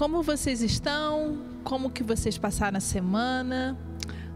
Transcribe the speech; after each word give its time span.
como 0.00 0.22
vocês 0.22 0.62
estão? 0.62 1.36
Como 1.62 1.90
que 1.90 2.02
vocês 2.02 2.38
passaram 2.38 2.78
a 2.78 2.80
semana? 2.80 3.78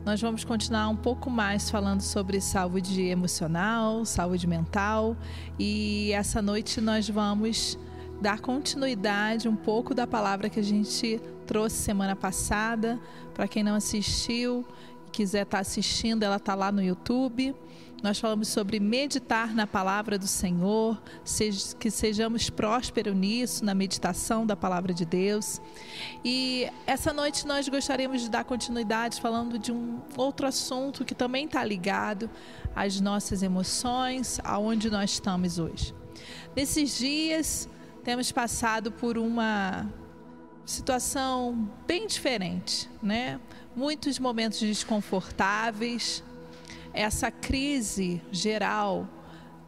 Nós 0.04 0.20
vamos 0.20 0.44
continuar 0.44 0.90
um 0.90 0.96
pouco 0.96 1.30
mais 1.30 1.70
falando 1.70 2.02
sobre 2.02 2.38
saúde 2.38 3.00
emocional, 3.00 4.04
saúde 4.04 4.46
mental 4.46 5.16
e 5.58 6.12
essa 6.12 6.42
noite 6.42 6.82
nós 6.82 7.08
vamos 7.08 7.78
dar 8.20 8.40
continuidade 8.40 9.48
um 9.48 9.56
pouco 9.56 9.94
da 9.94 10.06
palavra 10.06 10.50
que 10.50 10.60
a 10.60 10.62
gente 10.62 11.18
trouxe 11.46 11.76
semana 11.76 12.14
passada. 12.14 13.00
Para 13.32 13.48
quem 13.48 13.62
não 13.62 13.74
assistiu 13.74 14.66
e 15.06 15.10
quiser 15.12 15.44
estar 15.44 15.56
tá 15.56 15.60
assistindo, 15.62 16.24
ela 16.24 16.36
está 16.36 16.54
lá 16.54 16.70
no 16.70 16.82
YouTube. 16.82 17.54
Nós 18.04 18.18
falamos 18.18 18.48
sobre 18.48 18.78
meditar 18.78 19.54
na 19.54 19.66
palavra 19.66 20.18
do 20.18 20.26
Senhor, 20.26 21.02
que 21.80 21.90
sejamos 21.90 22.50
prósperos 22.50 23.16
nisso, 23.16 23.64
na 23.64 23.74
meditação 23.74 24.44
da 24.44 24.54
palavra 24.54 24.92
de 24.92 25.06
Deus. 25.06 25.58
E 26.22 26.68
essa 26.86 27.14
noite 27.14 27.46
nós 27.46 27.66
gostaríamos 27.66 28.20
de 28.20 28.28
dar 28.28 28.44
continuidade 28.44 29.22
falando 29.22 29.58
de 29.58 29.72
um 29.72 30.02
outro 30.18 30.46
assunto 30.46 31.02
que 31.02 31.14
também 31.14 31.46
está 31.46 31.64
ligado 31.64 32.28
às 32.76 33.00
nossas 33.00 33.42
emoções, 33.42 34.38
aonde 34.44 34.90
nós 34.90 35.12
estamos 35.12 35.58
hoje. 35.58 35.94
Nesses 36.54 36.98
dias, 36.98 37.66
temos 38.02 38.30
passado 38.30 38.92
por 38.92 39.16
uma 39.16 39.90
situação 40.66 41.70
bem 41.86 42.06
diferente, 42.06 42.86
né? 43.02 43.40
Muitos 43.74 44.18
momentos 44.18 44.60
desconfortáveis, 44.60 46.22
essa 46.94 47.30
crise 47.30 48.22
geral 48.30 49.08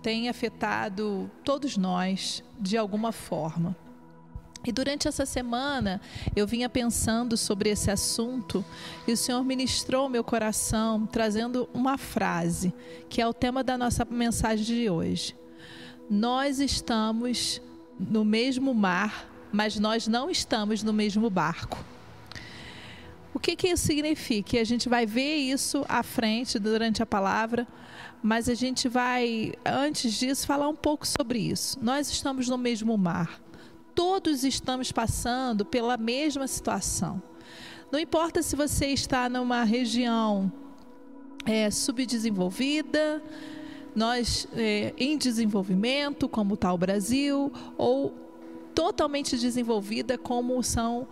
tem 0.01 0.29
afetado 0.29 1.29
todos 1.45 1.77
nós 1.77 2.43
de 2.59 2.77
alguma 2.77 3.11
forma. 3.11 3.77
E 4.65 4.73
durante 4.73 5.07
essa 5.07 5.27
semana 5.27 6.01
eu 6.35 6.47
vinha 6.47 6.69
pensando 6.69 7.37
sobre 7.37 7.71
esse 7.71 7.91
assunto 7.91 8.65
e 9.07 9.12
o 9.12 9.16
Senhor 9.16 9.45
ministrou 9.45 10.09
meu 10.09 10.24
coração 10.24 11.07
trazendo 11.07 11.69
uma 11.74 11.99
frase 11.99 12.73
que 13.09 13.21
é 13.21 13.27
o 13.27 13.35
tema 13.35 13.63
da 13.63 13.77
nossa 13.77 14.04
mensagem 14.04 14.65
de 14.65 14.91
hoje. 14.91 15.37
Nós 16.09 16.60
estamos 16.60 17.60
no 17.99 18.24
mesmo 18.24 18.74
mar, 18.74 19.29
mas 19.52 19.79
nós 19.79 20.07
não 20.07 20.30
estamos 20.30 20.82
no 20.82 20.93
mesmo 20.93 21.29
barco. 21.29 21.85
O 23.37 23.38
que, 23.38 23.54
que 23.54 23.68
isso 23.68 23.84
significa? 23.84 24.59
A 24.59 24.65
gente 24.65 24.88
vai 24.88 25.04
ver 25.04 25.37
isso 25.37 25.84
à 25.90 26.02
frente 26.02 26.59
durante 26.59 27.02
a 27.02 27.06
palavra, 27.06 27.68
mas 28.23 28.48
a 28.48 28.54
gente 28.54 28.88
vai, 28.88 29.52
antes 29.62 30.15
disso, 30.15 30.46
falar 30.46 30.66
um 30.70 30.74
pouco 30.74 31.06
sobre 31.06 31.38
isso. 31.40 31.79
Nós 31.82 32.10
estamos 32.10 32.48
no 32.48 32.57
mesmo 32.57 32.96
mar. 32.96 33.38
Todos 33.95 34.42
estamos 34.42 34.90
passando 34.90 35.66
pela 35.66 35.98
mesma 35.98 36.46
situação. 36.46 37.23
Não 37.92 37.98
importa 37.98 38.42
se 38.42 38.57
você 38.57 38.87
está 38.87 39.29
numa 39.29 39.64
região 39.64 40.51
é, 41.45 41.70
subdesenvolvida, 41.70 43.23
nós 43.95 44.48
é, 44.57 44.95
em 44.96 45.18
desenvolvimento, 45.18 46.26
como 46.26 46.54
está 46.54 46.73
o 46.73 46.79
Brasil, 46.79 47.52
ou 47.76 48.14
totalmente 48.74 49.37
desenvolvida, 49.37 50.16
como 50.16 50.62
são 50.62 51.07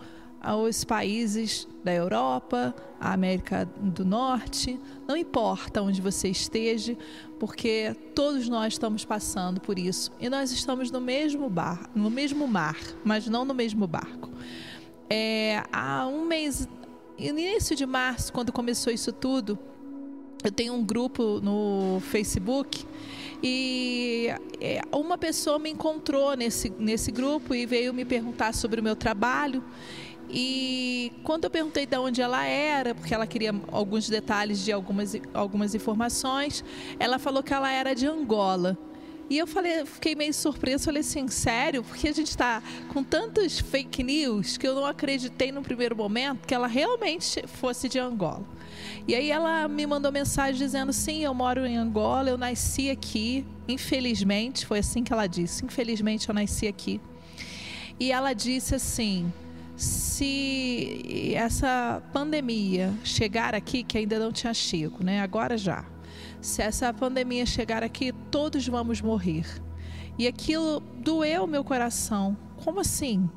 aos 0.45 0.84
países 0.84 1.67
da 1.83 1.92
Europa, 1.92 2.75
a 3.00 3.12
América 3.12 3.69
do 3.81 4.05
Norte, 4.05 4.78
não 5.09 5.17
importa 5.17 5.83
onde 5.83 6.01
você 6.01 6.28
esteja, 6.28 6.97
porque 7.41 7.97
todos 8.14 8.48
nós 8.48 8.75
estamos 8.75 9.05
passando 9.05 9.61
por 9.61 9.78
isso 9.78 10.12
e 10.20 10.28
nós 10.28 10.53
estamos 10.53 10.91
no 10.91 11.01
mesmo 11.01 11.48
bar, 11.48 11.89
no 11.95 12.11
mesmo 12.11 12.47
mar, 12.47 12.77
mas 13.03 13.27
não 13.27 13.45
no 13.45 13.55
mesmo 13.55 13.86
barco. 13.86 14.31
É, 15.09 15.62
há 15.73 16.06
um 16.06 16.25
mês, 16.25 16.69
início 17.19 17.75
de 17.75 17.86
março, 17.86 18.33
quando 18.33 18.53
começou 18.53 18.92
isso 18.92 19.12
tudo, 19.12 19.58
eu 20.45 20.53
tenho 20.53 20.75
um 20.75 20.84
grupo 20.84 21.41
no 21.41 22.01
Facebook 22.01 22.85
e 23.42 24.29
é, 24.61 24.83
uma 24.92 25.17
pessoa 25.17 25.58
me 25.58 25.70
encontrou 25.70 26.36
nesse, 26.36 26.70
nesse 26.79 27.11
grupo 27.11 27.55
e 27.55 27.64
veio 27.64 27.95
me 27.95 28.05
perguntar 28.05 28.52
sobre 28.52 28.80
o 28.80 28.83
meu 28.83 28.95
trabalho. 28.95 29.64
E 30.36 31.12
quando 31.22 31.45
eu 31.45 31.50
perguntei 31.50 31.86
de 31.86 31.96
onde 31.96 32.20
ela 32.20 32.45
era, 32.45 32.92
porque 32.92 33.14
ela 33.14 33.24
queria 33.24 33.55
alguns 33.70 34.08
detalhes 34.08 34.64
de 34.64 34.72
algumas, 34.72 35.17
algumas 35.33 35.77
informações, 35.77 36.64
ela 36.98 37.20
falou 37.20 37.40
que 37.40 37.55
ela 37.55 37.70
era 37.70 37.95
de 37.95 38.05
Angola. 38.05 38.77
E 39.30 39.39
eu 39.39 39.46
falei, 39.46 39.86
fiquei 39.86 40.17
meio 40.17 40.34
surpresa, 40.34 40.86
falei 40.86 41.02
assim, 41.02 41.28
sério? 41.28 41.84
Porque 41.84 42.08
a 42.08 42.12
gente 42.12 42.30
está 42.30 42.61
com 42.92 43.05
tantos 43.05 43.61
fake 43.61 44.02
news 44.02 44.56
que 44.56 44.67
eu 44.67 44.74
não 44.74 44.84
acreditei 44.84 45.52
no 45.52 45.62
primeiro 45.62 45.96
momento 45.96 46.46
que 46.48 46.52
ela 46.52 46.66
realmente 46.66 47.46
fosse 47.46 47.89
de 47.89 48.01
Angola. 48.01 48.45
E 49.06 49.14
aí 49.14 49.30
ela 49.30 49.68
me 49.68 49.86
mandou 49.86 50.11
mensagem 50.11 50.56
dizendo, 50.56 50.92
sim, 50.92 51.22
eu 51.22 51.33
moro 51.33 51.64
em 51.64 51.77
Angola, 51.77 52.28
eu 52.28 52.36
nasci 52.36 52.90
aqui, 52.90 53.46
infelizmente, 53.68 54.66
foi 54.66 54.80
assim 54.80 55.05
que 55.05 55.12
ela 55.12 55.28
disse, 55.28 55.64
infelizmente 55.64 56.28
eu 56.28 56.34
nasci 56.34 56.66
aqui. 56.66 57.01
E 58.01 58.11
ela 58.11 58.33
disse 58.33 58.74
assim, 58.74 59.33
se 59.77 61.33
essa 61.35 62.02
pandemia 62.12 62.92
chegar 63.02 63.55
aqui, 63.55 63.83
que 63.83 63.98
ainda 63.98 64.18
não 64.18 64.30
tinha 64.33 64.55
chego, 64.55 65.02
né? 65.02 65.20
Agora 65.20 65.58
já. 65.58 65.85
Se 66.40 66.62
essa 66.62 66.92
pandemia 66.92 67.45
chegar 67.45 67.83
aqui, 67.83 68.13
todos 68.30 68.67
vamos 68.68 69.01
morrer. 69.01 69.46
E 70.18 70.27
aquilo 70.29 70.80
doeu 70.80 71.46
meu 71.46 71.64
coração. 71.64 72.36
Como 72.63 72.80
assim? 72.80 73.29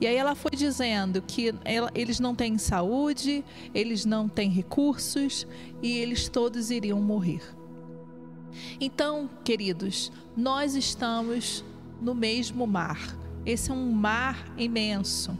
E 0.00 0.06
aí 0.06 0.16
ela 0.16 0.34
foi 0.34 0.52
dizendo 0.52 1.20
que 1.20 1.52
ela, 1.64 1.90
eles 1.94 2.20
não 2.20 2.34
têm 2.34 2.56
saúde, 2.56 3.44
eles 3.74 4.04
não 4.04 4.28
têm 4.28 4.48
recursos 4.48 5.46
e 5.82 5.98
eles 5.98 6.28
todos 6.28 6.70
iriam 6.70 7.00
morrer. 7.00 7.42
Então, 8.80 9.28
queridos, 9.44 10.10
nós 10.36 10.74
estamos 10.74 11.64
no 12.00 12.14
mesmo 12.14 12.66
mar. 12.66 13.16
Esse 13.44 13.70
é 13.70 13.74
um 13.74 13.90
mar 13.90 14.52
imenso 14.56 15.36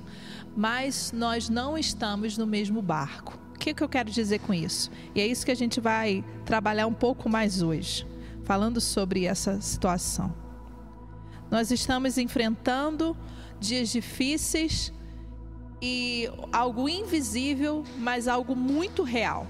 mas 0.57 1.13
nós 1.13 1.49
não 1.49 1.77
estamos 1.77 2.37
no 2.37 2.47
mesmo 2.47 2.83
barco. 2.83 3.39
O 3.55 3.59
que, 3.59 3.75
que 3.75 3.83
eu 3.83 3.89
quero 3.89 4.11
dizer 4.11 4.41
com 4.41 4.55
isso? 4.55 4.91
E 5.15 5.21
é 5.21 5.27
isso 5.27 5.45
que 5.45 5.53
a 5.53 5.57
gente 5.57 5.81
vai 5.81 6.25
trabalhar 6.45 6.87
um 6.87 6.95
pouco 6.95 7.29
mais 7.29 7.63
hoje, 7.63 8.07
falando 8.45 8.81
sobre 8.81 9.27
essa 9.27 9.61
situação. 9.61 10.35
Nós 11.51 11.71
estamos 11.71 12.17
enfrentando 12.17 13.17
dias 13.59 13.91
difíceis 13.91 14.93
e 15.83 16.31
algo 16.53 16.89
invisível, 16.89 17.85
mas 17.99 18.29
algo 18.29 18.55
muito 18.55 19.03
real, 19.03 19.47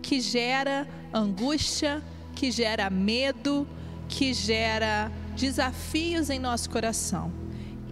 que 0.00 0.20
gera 0.20 0.86
angústia, 1.12 2.02
que 2.34 2.50
gera 2.50 2.90
medo, 2.90 3.66
que 4.08 4.34
gera 4.34 5.10
desafios 5.36 6.30
em 6.30 6.38
nosso 6.38 6.68
coração. 6.68 7.32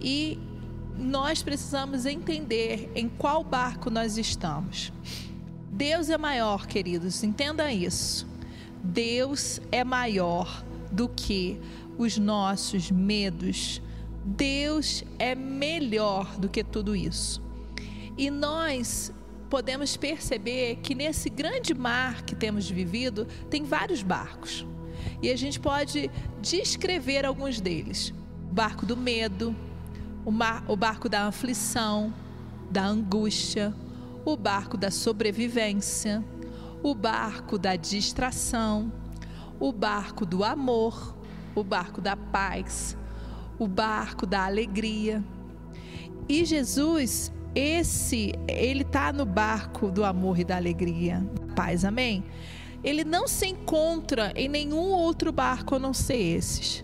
E 0.01 0.39
nós 1.01 1.41
precisamos 1.41 2.05
entender 2.05 2.91
em 2.95 3.09
qual 3.09 3.43
barco 3.43 3.89
nós 3.89 4.17
estamos. 4.17 4.93
Deus 5.71 6.09
é 6.09 6.17
maior, 6.17 6.67
queridos, 6.67 7.23
entenda 7.23 7.73
isso. 7.73 8.27
Deus 8.83 9.59
é 9.71 9.83
maior 9.83 10.63
do 10.91 11.09
que 11.09 11.59
os 11.97 12.17
nossos 12.17 12.91
medos. 12.91 13.81
Deus 14.23 15.03
é 15.17 15.33
melhor 15.33 16.37
do 16.37 16.47
que 16.47 16.63
tudo 16.63 16.95
isso. 16.95 17.41
E 18.17 18.29
nós 18.29 19.11
podemos 19.49 19.97
perceber 19.97 20.77
que 20.77 20.95
nesse 20.95 21.29
grande 21.29 21.73
mar 21.73 22.23
que 22.23 22.35
temos 22.35 22.69
vivido, 22.69 23.25
tem 23.49 23.63
vários 23.63 24.01
barcos. 24.03 24.65
E 25.21 25.29
a 25.31 25.35
gente 25.35 25.59
pode 25.59 26.09
descrever 26.41 27.25
alguns 27.25 27.59
deles: 27.59 28.13
barco 28.51 28.85
do 28.85 28.95
medo, 28.95 29.55
o, 30.25 30.31
mar, 30.31 30.63
o 30.67 30.75
barco 30.75 31.09
da 31.09 31.27
aflição, 31.27 32.13
da 32.69 32.85
angústia, 32.85 33.73
o 34.23 34.37
barco 34.37 34.77
da 34.77 34.91
sobrevivência, 34.91 36.23
o 36.83 36.93
barco 36.93 37.57
da 37.57 37.75
distração, 37.75 38.91
o 39.59 39.71
barco 39.71 40.25
do 40.25 40.43
amor, 40.43 41.15
o 41.55 41.63
barco 41.63 42.01
da 42.01 42.15
paz, 42.15 42.97
o 43.59 43.67
barco 43.67 44.25
da 44.25 44.45
alegria. 44.45 45.23
E 46.27 46.45
Jesus, 46.45 47.31
esse, 47.53 48.33
ele 48.47 48.81
está 48.81 49.11
no 49.11 49.25
barco 49.25 49.91
do 49.91 50.05
amor 50.05 50.39
e 50.39 50.43
da 50.43 50.55
alegria, 50.55 51.25
paz, 51.55 51.83
amém? 51.83 52.23
Ele 52.83 53.03
não 53.03 53.27
se 53.27 53.45
encontra 53.45 54.31
em 54.35 54.47
nenhum 54.47 54.89
outro 54.89 55.31
barco 55.31 55.75
a 55.75 55.79
não 55.79 55.93
ser 55.93 56.17
esses. 56.17 56.83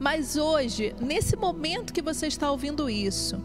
Mas 0.00 0.34
hoje, 0.34 0.96
nesse 0.98 1.36
momento 1.36 1.92
que 1.92 2.00
você 2.00 2.26
está 2.26 2.50
ouvindo 2.50 2.88
isso, 2.88 3.44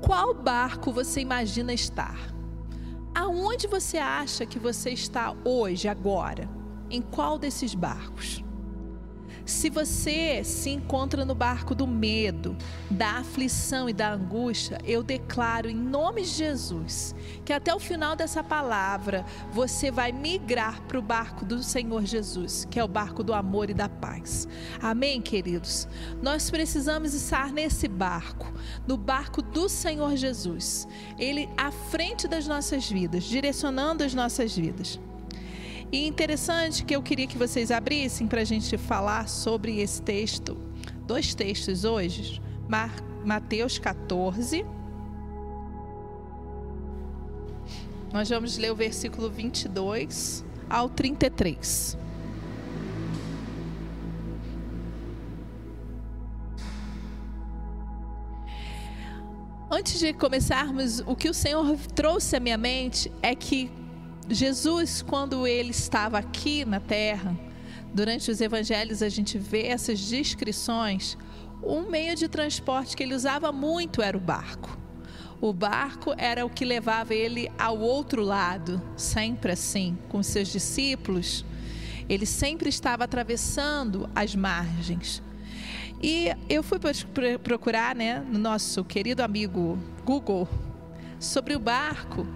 qual 0.00 0.34
barco 0.34 0.92
você 0.92 1.20
imagina 1.20 1.72
estar? 1.72 2.18
Aonde 3.14 3.68
você 3.68 3.98
acha 3.98 4.44
que 4.44 4.58
você 4.58 4.90
está 4.90 5.32
hoje, 5.44 5.86
agora? 5.86 6.50
Em 6.90 7.00
qual 7.00 7.38
desses 7.38 7.72
barcos? 7.72 8.42
Se 9.44 9.68
você 9.68 10.44
se 10.44 10.70
encontra 10.70 11.24
no 11.24 11.34
barco 11.34 11.74
do 11.74 11.86
medo, 11.86 12.56
da 12.90 13.18
aflição 13.18 13.88
e 13.88 13.92
da 13.92 14.12
angústia, 14.12 14.78
eu 14.84 15.02
declaro 15.02 15.68
em 15.68 15.74
nome 15.74 16.22
de 16.22 16.28
Jesus 16.28 17.14
que 17.44 17.52
até 17.52 17.74
o 17.74 17.80
final 17.80 18.14
dessa 18.14 18.42
palavra 18.42 19.24
você 19.50 19.90
vai 19.90 20.12
migrar 20.12 20.80
para 20.82 20.98
o 20.98 21.02
barco 21.02 21.44
do 21.44 21.62
Senhor 21.62 22.04
Jesus, 22.04 22.66
que 22.70 22.78
é 22.78 22.84
o 22.84 22.88
barco 22.88 23.24
do 23.24 23.34
amor 23.34 23.68
e 23.68 23.74
da 23.74 23.88
paz. 23.88 24.46
Amém, 24.80 25.20
queridos? 25.20 25.88
Nós 26.22 26.50
precisamos 26.50 27.12
estar 27.14 27.52
nesse 27.52 27.88
barco, 27.88 28.52
no 28.86 28.96
barco 28.96 29.42
do 29.42 29.68
Senhor 29.68 30.16
Jesus, 30.16 30.86
Ele 31.18 31.48
à 31.56 31.70
frente 31.70 32.28
das 32.28 32.46
nossas 32.46 32.88
vidas, 32.88 33.24
direcionando 33.24 34.04
as 34.04 34.14
nossas 34.14 34.56
vidas. 34.56 35.00
E 35.92 36.06
interessante 36.06 36.86
que 36.86 36.96
eu 36.96 37.02
queria 37.02 37.26
que 37.26 37.36
vocês 37.36 37.70
abrissem 37.70 38.26
para 38.26 38.40
a 38.40 38.44
gente 38.44 38.78
falar 38.78 39.28
sobre 39.28 39.78
esse 39.78 40.00
texto, 40.00 40.56
dois 41.06 41.34
textos 41.34 41.84
hoje, 41.84 42.40
Mateus 43.22 43.78
14. 43.78 44.64
Nós 48.10 48.26
vamos 48.30 48.56
ler 48.56 48.72
o 48.72 48.74
versículo 48.74 49.28
22 49.28 50.42
ao 50.70 50.88
33. 50.88 51.98
Antes 59.70 59.98
de 59.98 60.14
começarmos, 60.14 61.00
o 61.00 61.14
que 61.14 61.28
o 61.28 61.34
Senhor 61.34 61.76
trouxe 61.94 62.36
à 62.36 62.40
minha 62.40 62.56
mente 62.56 63.12
é 63.20 63.34
que 63.34 63.70
Jesus, 64.32 65.02
quando 65.02 65.46
ele 65.46 65.70
estava 65.70 66.18
aqui 66.18 66.64
na 66.64 66.80
terra, 66.80 67.38
durante 67.92 68.30
os 68.30 68.40
evangelhos 68.40 69.02
a 69.02 69.08
gente 69.08 69.36
vê 69.36 69.66
essas 69.66 70.00
descrições. 70.00 71.18
Um 71.62 71.90
meio 71.90 72.16
de 72.16 72.28
transporte 72.28 72.96
que 72.96 73.02
ele 73.02 73.14
usava 73.14 73.52
muito 73.52 74.00
era 74.00 74.16
o 74.16 74.20
barco. 74.20 74.78
O 75.40 75.52
barco 75.52 76.14
era 76.16 76.46
o 76.46 76.50
que 76.50 76.64
levava 76.64 77.14
ele 77.14 77.50
ao 77.58 77.78
outro 77.78 78.22
lado, 78.22 78.80
sempre 78.96 79.52
assim, 79.52 79.98
com 80.08 80.22
seus 80.22 80.48
discípulos. 80.48 81.44
Ele 82.08 82.24
sempre 82.24 82.68
estava 82.68 83.04
atravessando 83.04 84.08
as 84.14 84.34
margens. 84.34 85.22
E 86.02 86.28
eu 86.48 86.62
fui 86.62 86.78
procurar, 87.42 87.94
né, 87.94 88.20
no 88.20 88.38
nosso 88.38 88.82
querido 88.82 89.22
amigo 89.22 89.78
Google, 90.04 90.48
sobre 91.20 91.54
o 91.54 91.60
barco 91.60 92.26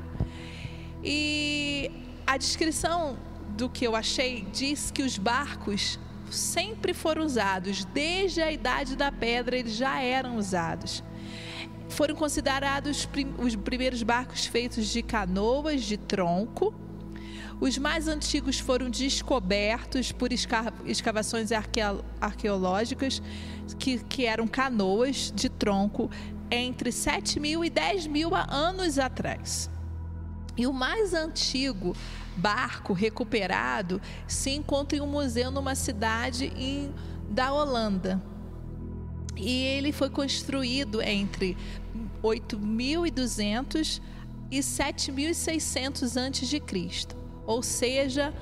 e 1.03 1.91
a 2.27 2.37
descrição 2.37 3.17
do 3.57 3.69
que 3.69 3.87
eu 3.87 3.97
achei 3.97 4.47
diz 4.53 4.91
que 4.91 5.03
os 5.03 5.17
barcos 5.17 5.99
sempre 6.31 6.93
foram 6.93 7.25
usados, 7.25 7.85
desde 7.87 8.43
a 8.43 8.51
idade 8.51 8.97
da 8.97 9.11
pedra 9.13 9.57
eles 9.57 9.77
já 9.77 10.01
eram 10.01 10.37
usados. 10.37 11.03
Foram 11.89 12.15
considerados 12.15 13.09
os 13.39 13.57
primeiros 13.57 14.03
barcos 14.03 14.47
feitos 14.47 14.89
de 14.89 15.03
canoas 15.03 15.83
de 15.83 15.97
tronco. 15.97 16.75
Os 17.61 17.79
mais 17.79 18.07
antigos 18.07 18.59
foram 18.59 18.91
descobertos 18.91 20.13
por 20.13 20.31
escavações 20.33 21.51
arqueológicas, 22.21 23.23
que, 23.79 23.99
que 24.05 24.27
eram 24.27 24.47
canoas 24.47 25.33
de 25.35 25.49
tronco 25.49 26.11
entre 26.51 26.93
7 26.93 27.41
mil 27.41 27.65
e 27.65 27.71
10 27.71 28.09
mil 28.09 28.35
anos 28.35 28.99
atrás. 28.99 29.71
E 30.57 30.67
o 30.67 30.73
mais 30.73 31.13
antigo 31.13 31.95
barco 32.37 32.93
recuperado 32.93 34.01
se 34.27 34.51
encontra 34.51 34.99
em 34.99 35.01
um 35.01 35.07
museu 35.07 35.51
numa 35.51 35.75
cidade 35.75 36.53
em, 36.57 36.93
da 37.29 37.53
Holanda. 37.53 38.23
E 39.37 39.51
ele 39.51 39.93
foi 39.93 40.09
construído 40.09 41.03
entre 41.03 41.57
8.200 42.23 44.01
e 44.51 44.59
7.600 44.61 46.17
antes 46.17 46.49
de 46.49 46.59
Cristo. 46.61 47.17
Ou 47.47 47.63
seja, 47.63 48.33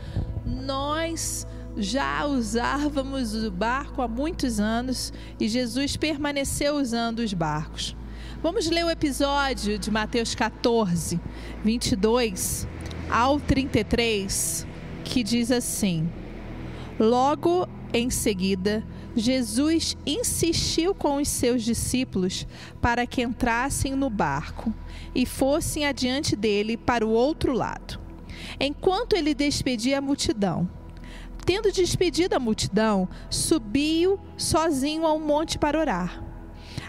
nós 0.45 1.47
já 1.77 2.25
usávamos 2.25 3.35
o 3.35 3.51
barco 3.51 4.01
há 4.01 4.07
muitos 4.07 4.61
anos 4.61 5.13
e 5.41 5.49
Jesus 5.49 5.97
permaneceu 5.97 6.77
usando 6.77 7.19
os 7.19 7.35
barcos. 7.35 7.97
Vamos 8.45 8.69
ler 8.69 8.85
o 8.85 8.91
episódio 8.91 9.79
de 9.79 9.91
Mateus 9.91 10.35
14, 10.35 11.19
22 11.65 12.69
ao 13.09 13.41
33, 13.41 14.67
que 15.03 15.23
diz 15.23 15.51
assim: 15.51 16.07
Logo 17.01 17.67
em 17.91 18.11
seguida, 18.11 18.85
Jesus 19.17 19.97
insistiu 20.05 20.95
com 20.95 21.17
os 21.23 21.29
seus 21.29 21.63
discípulos 21.63 22.47
para 22.83 23.07
que 23.07 23.23
entrassem 23.23 23.95
no 23.95 24.11
barco 24.11 24.75
e 25.15 25.25
fossem 25.25 25.87
adiante 25.87 26.37
dele 26.37 26.77
para 26.77 27.07
o 27.07 27.13
outro 27.13 27.55
lado, 27.55 27.99
enquanto 28.61 29.17
ele 29.17 29.33
despedia 29.35 29.97
a 29.97 30.03
multidão. 30.03 30.69
Tendo 31.47 31.73
despedido 31.73 32.37
a 32.37 32.39
multidão, 32.39 33.09
subiu 33.31 34.21
sozinho 34.37 35.07
ao 35.07 35.19
monte 35.19 35.59
para 35.59 35.81
orar. 35.81 36.34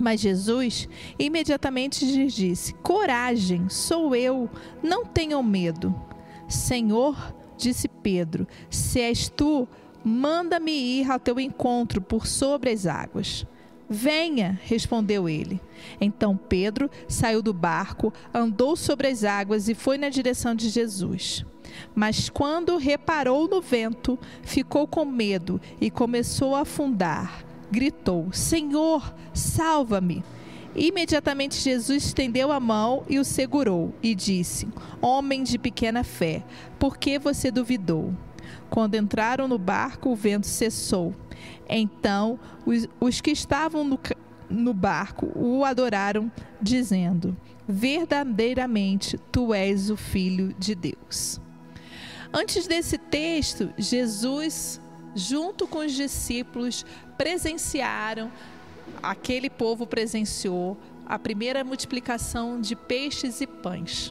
Mas 0.00 0.20
Jesus 0.20 0.88
imediatamente 1.18 2.04
lhes 2.04 2.32
disse: 2.32 2.72
Coragem, 2.74 3.68
sou 3.68 4.16
eu, 4.16 4.48
não 4.82 5.04
tenham 5.04 5.42
medo. 5.42 5.94
Senhor, 6.48 7.34
disse 7.56 7.86
Pedro, 7.86 8.48
se 8.70 9.00
és 9.00 9.28
tu, 9.28 9.68
manda-me 10.02 10.72
ir 10.72 11.10
ao 11.10 11.20
teu 11.20 11.38
encontro 11.38 12.00
por 12.00 12.26
sobre 12.26 12.70
as 12.70 12.86
águas. 12.86 13.46
Venha, 13.88 14.58
respondeu 14.64 15.28
ele. 15.28 15.60
Então 16.00 16.36
Pedro 16.36 16.90
saiu 17.08 17.42
do 17.42 17.52
barco, 17.52 18.12
andou 18.32 18.76
sobre 18.76 19.08
as 19.08 19.22
águas 19.22 19.68
e 19.68 19.74
foi 19.74 19.98
na 19.98 20.08
direção 20.08 20.54
de 20.54 20.70
Jesus. 20.70 21.44
Mas 21.94 22.28
quando 22.28 22.76
reparou 22.78 23.46
no 23.46 23.60
vento, 23.60 24.18
ficou 24.42 24.86
com 24.86 25.04
medo 25.04 25.60
e 25.80 25.90
começou 25.90 26.54
a 26.56 26.60
afundar 26.60 27.49
gritou: 27.70 28.32
Senhor, 28.32 29.14
salva-me. 29.32 30.24
Imediatamente 30.74 31.56
Jesus 31.56 32.06
estendeu 32.06 32.52
a 32.52 32.60
mão 32.60 33.04
e 33.08 33.18
o 33.18 33.24
segurou 33.24 33.92
e 34.02 34.14
disse: 34.14 34.68
Homem 35.00 35.42
de 35.42 35.58
pequena 35.58 36.04
fé, 36.04 36.44
por 36.78 36.96
que 36.96 37.18
você 37.18 37.50
duvidou? 37.50 38.14
Quando 38.68 38.94
entraram 38.94 39.48
no 39.48 39.58
barco, 39.58 40.10
o 40.10 40.16
vento 40.16 40.46
cessou. 40.46 41.14
Então, 41.68 42.38
os, 42.64 42.88
os 43.00 43.20
que 43.20 43.30
estavam 43.30 43.84
no, 43.84 43.98
no 44.48 44.72
barco 44.72 45.30
o 45.34 45.64
adoraram, 45.64 46.30
dizendo: 46.62 47.36
Verdadeiramente 47.66 49.18
tu 49.32 49.52
és 49.52 49.90
o 49.90 49.96
Filho 49.96 50.54
de 50.58 50.74
Deus. 50.74 51.40
Antes 52.32 52.68
desse 52.68 52.96
texto, 52.96 53.70
Jesus 53.76 54.80
junto 55.14 55.66
com 55.66 55.78
os 55.78 55.92
discípulos, 55.92 56.84
presenciaram, 57.20 58.32
aquele 59.02 59.50
povo 59.50 59.86
presenciou 59.86 60.78
a 61.04 61.18
primeira 61.18 61.62
multiplicação 61.62 62.58
de 62.58 62.74
peixes 62.74 63.42
e 63.42 63.46
pães. 63.46 64.10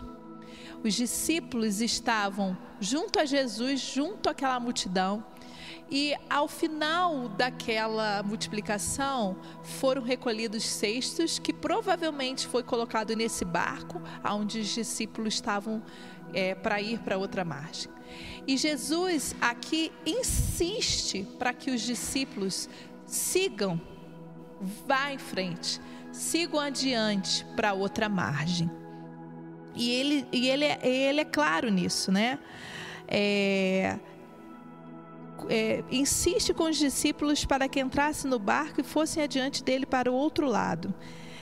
Os 0.84 0.94
discípulos 0.94 1.82
estavam 1.82 2.56
junto 2.80 3.20
a 3.20 3.26
Jesus, 3.26 3.80
junto 3.80 4.30
àquela 4.30 4.60
multidão, 4.60 5.26
e 5.90 6.14
ao 6.30 6.48
final 6.48 7.28
daquela 7.30 8.22
multiplicação 8.22 9.38
foram 9.64 10.04
recolhidos 10.04 10.64
cestos 10.64 11.40
que 11.40 11.52
provavelmente 11.52 12.46
foi 12.46 12.62
colocado 12.62 13.16
nesse 13.16 13.44
barco 13.44 14.00
onde 14.24 14.60
os 14.60 14.68
discípulos 14.68 15.34
estavam 15.34 15.82
é, 16.32 16.54
para 16.54 16.80
ir 16.80 17.00
para 17.00 17.18
outra 17.18 17.44
margem. 17.44 17.92
E 18.48 18.58
Jesus 18.58 19.36
aqui 19.40 19.92
insiste 20.06 21.24
para 21.38 21.54
que 21.54 21.72
os 21.72 21.82
discípulos 21.82 22.70
sigam, 23.10 23.82
vá 24.88 25.12
em 25.12 25.18
frente, 25.18 25.82
sigam 26.12 26.60
adiante 26.60 27.46
para 27.56 27.74
outra 27.74 28.08
margem. 28.08 28.70
E 29.76 29.90
ele, 29.92 30.28
e 30.32 30.50
ele, 30.50 30.66
é, 30.66 30.80
ele 30.84 31.22
é 31.22 31.26
claro 31.26 31.70
nisso, 31.70 32.12
né? 32.12 32.40
É, 33.08 33.98
é, 35.50 35.84
insiste 35.90 36.54
com 36.54 36.66
os 36.66 36.78
discípulos 36.78 37.46
para 37.46 37.68
que 37.68 37.80
entrassem 37.80 38.30
no 38.30 38.38
barco 38.38 38.82
e 38.82 38.84
fossem 38.84 39.24
adiante 39.24 39.64
dele 39.64 39.86
para 39.86 40.12
o 40.12 40.14
outro 40.14 40.48
lado, 40.48 40.94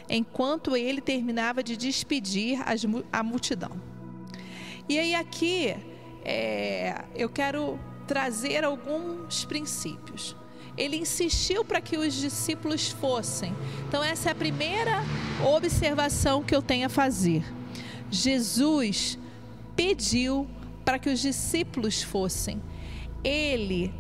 enquanto 0.10 0.76
ele 0.76 1.02
terminava 1.02 1.64
de 1.64 1.76
despedir 1.76 2.62
as, 2.66 2.86
a 3.12 3.24
multidão. 3.24 3.72
E 4.88 4.98
aí 4.98 5.16
aqui 5.16 5.76
é, 6.24 7.04
eu 7.16 7.30
quero 7.30 7.78
trazer 8.06 8.64
alguns 8.64 9.44
princípios. 9.44 10.36
Ele 10.77 10.98
insistiu 10.98 11.65
para 11.65 11.81
que 11.81 11.98
os 11.98 12.13
discípulos 12.13 12.89
fossem. 12.89 13.53
Então, 13.88 14.03
essa 14.03 14.29
é 14.29 14.31
a 14.31 14.36
primeira 14.36 15.03
observação 15.43 16.43
que 16.43 16.55
eu 16.55 16.62
tenho 16.62 16.86
a 16.86 16.89
fazer. 16.89 17.43
Jesus 18.12 19.17
pediu 19.75 20.48
para 20.86 21.00
que 21.00 21.10
os 21.10 21.19
discípulos 21.19 22.01
fossem. 22.01 22.62
Ele 23.24 23.93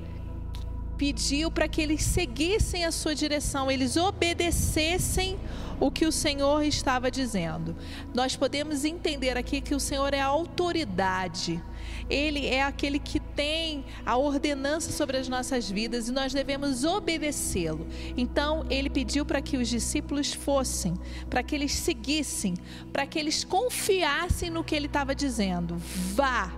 pediu 0.97 1.51
para 1.51 1.67
que 1.67 1.81
eles 1.81 2.03
seguissem 2.03 2.83
a 2.83 2.91
sua 2.91 3.13
direção, 3.13 3.69
eles 3.69 3.95
obedecessem 3.95 5.37
o 5.79 5.91
que 5.91 6.05
o 6.05 6.11
Senhor 6.11 6.63
estava 6.63 7.11
dizendo. 7.11 7.75
Nós 8.13 8.35
podemos 8.35 8.83
entender 8.83 9.37
aqui 9.37 9.61
que 9.61 9.75
o 9.75 9.79
Senhor 9.79 10.13
é 10.13 10.19
a 10.19 10.25
autoridade. 10.25 11.63
Ele 12.09 12.45
é 12.45 12.63
aquele 12.63 12.99
que 12.99 13.19
tem 13.19 13.85
a 14.05 14.17
ordenança 14.17 14.91
sobre 14.91 15.17
as 15.17 15.27
nossas 15.27 15.69
vidas 15.69 16.07
e 16.07 16.11
nós 16.11 16.33
devemos 16.33 16.83
obedecê-lo. 16.83 17.87
Então, 18.15 18.65
ele 18.69 18.89
pediu 18.89 19.25
para 19.25 19.41
que 19.41 19.57
os 19.57 19.67
discípulos 19.67 20.33
fossem, 20.33 20.93
para 21.29 21.43
que 21.43 21.53
eles 21.53 21.73
seguissem, 21.73 22.55
para 22.93 23.05
que 23.05 23.19
eles 23.19 23.43
confiassem 23.43 24.49
no 24.49 24.63
que 24.63 24.75
ele 24.75 24.87
estava 24.87 25.13
dizendo. 25.13 25.75
Vá, 26.15 26.51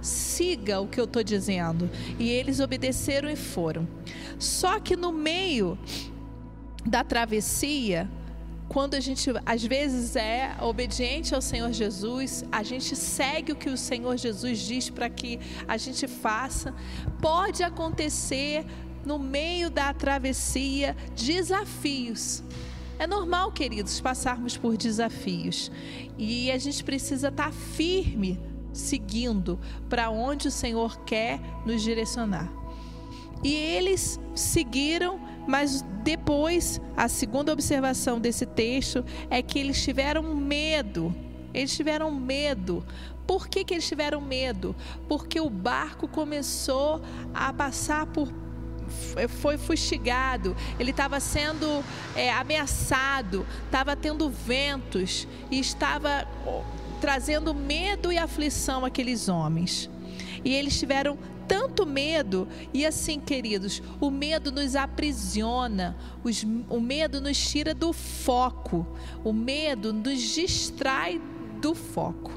siga 0.00 0.80
o 0.80 0.86
que 0.86 1.00
eu 1.00 1.04
estou 1.04 1.22
dizendo. 1.22 1.90
E 2.18 2.28
eles 2.28 2.60
obedeceram 2.60 3.28
e 3.28 3.36
foram. 3.36 3.88
Só 4.38 4.78
que 4.78 4.96
no 4.96 5.12
meio 5.12 5.78
da 6.84 7.02
travessia, 7.02 8.08
quando 8.68 8.94
a 8.94 9.00
gente 9.00 9.30
às 9.44 9.62
vezes 9.62 10.16
é 10.16 10.56
obediente 10.60 11.34
ao 11.34 11.40
Senhor 11.40 11.72
Jesus, 11.72 12.44
a 12.50 12.62
gente 12.62 12.96
segue 12.96 13.52
o 13.52 13.56
que 13.56 13.68
o 13.68 13.76
Senhor 13.76 14.16
Jesus 14.16 14.58
diz 14.60 14.90
para 14.90 15.08
que 15.08 15.38
a 15.68 15.76
gente 15.76 16.06
faça, 16.08 16.74
pode 17.20 17.62
acontecer 17.62 18.64
no 19.04 19.18
meio 19.18 19.70
da 19.70 19.92
travessia 19.92 20.96
desafios. 21.14 22.42
É 22.98 23.06
normal, 23.06 23.52
queridos, 23.52 24.00
passarmos 24.00 24.56
por 24.56 24.76
desafios 24.76 25.70
e 26.16 26.50
a 26.50 26.58
gente 26.58 26.82
precisa 26.82 27.28
estar 27.28 27.46
tá 27.46 27.52
firme 27.52 28.40
seguindo 28.72 29.58
para 29.88 30.10
onde 30.10 30.48
o 30.48 30.50
Senhor 30.50 31.04
quer 31.04 31.40
nos 31.66 31.82
direcionar. 31.82 32.50
E 33.42 33.52
eles 33.52 34.18
seguiram 34.34 35.20
mas 35.46 35.82
depois, 36.02 36.80
a 36.96 37.08
segunda 37.08 37.52
observação 37.52 38.20
desse 38.20 38.46
texto 38.46 39.04
é 39.30 39.42
que 39.42 39.58
eles 39.58 39.82
tiveram 39.82 40.22
medo. 40.34 41.14
Eles 41.52 41.74
tiveram 41.74 42.10
medo. 42.10 42.84
Por 43.26 43.48
que, 43.48 43.64
que 43.64 43.74
eles 43.74 43.86
tiveram 43.86 44.20
medo? 44.20 44.74
Porque 45.08 45.40
o 45.40 45.48
barco 45.48 46.06
começou 46.06 47.00
a 47.32 47.52
passar 47.52 48.06
por 48.06 48.28
foi 49.28 49.56
fustigado, 49.56 50.54
ele 50.78 50.90
estava 50.90 51.18
sendo 51.18 51.82
é, 52.14 52.30
ameaçado, 52.32 53.46
estava 53.64 53.96
tendo 53.96 54.28
ventos 54.28 55.26
e 55.50 55.58
estava 55.58 56.28
trazendo 57.00 57.54
medo 57.54 58.12
e 58.12 58.18
aflição 58.18 58.84
àqueles 58.84 59.28
homens. 59.28 59.90
E 60.44 60.52
eles 60.52 60.78
tiveram 60.78 61.18
tanto 61.46 61.86
medo. 61.86 62.48
E 62.72 62.84
assim, 62.84 63.20
queridos, 63.20 63.82
o 64.00 64.10
medo 64.10 64.50
nos 64.50 64.76
aprisiona, 64.76 65.96
os, 66.22 66.44
o 66.68 66.80
medo 66.80 67.20
nos 67.20 67.38
tira 67.38 67.74
do 67.74 67.92
foco, 67.92 68.86
o 69.22 69.32
medo 69.32 69.92
nos 69.92 70.20
distrai 70.20 71.20
do 71.60 71.74
foco. 71.74 72.32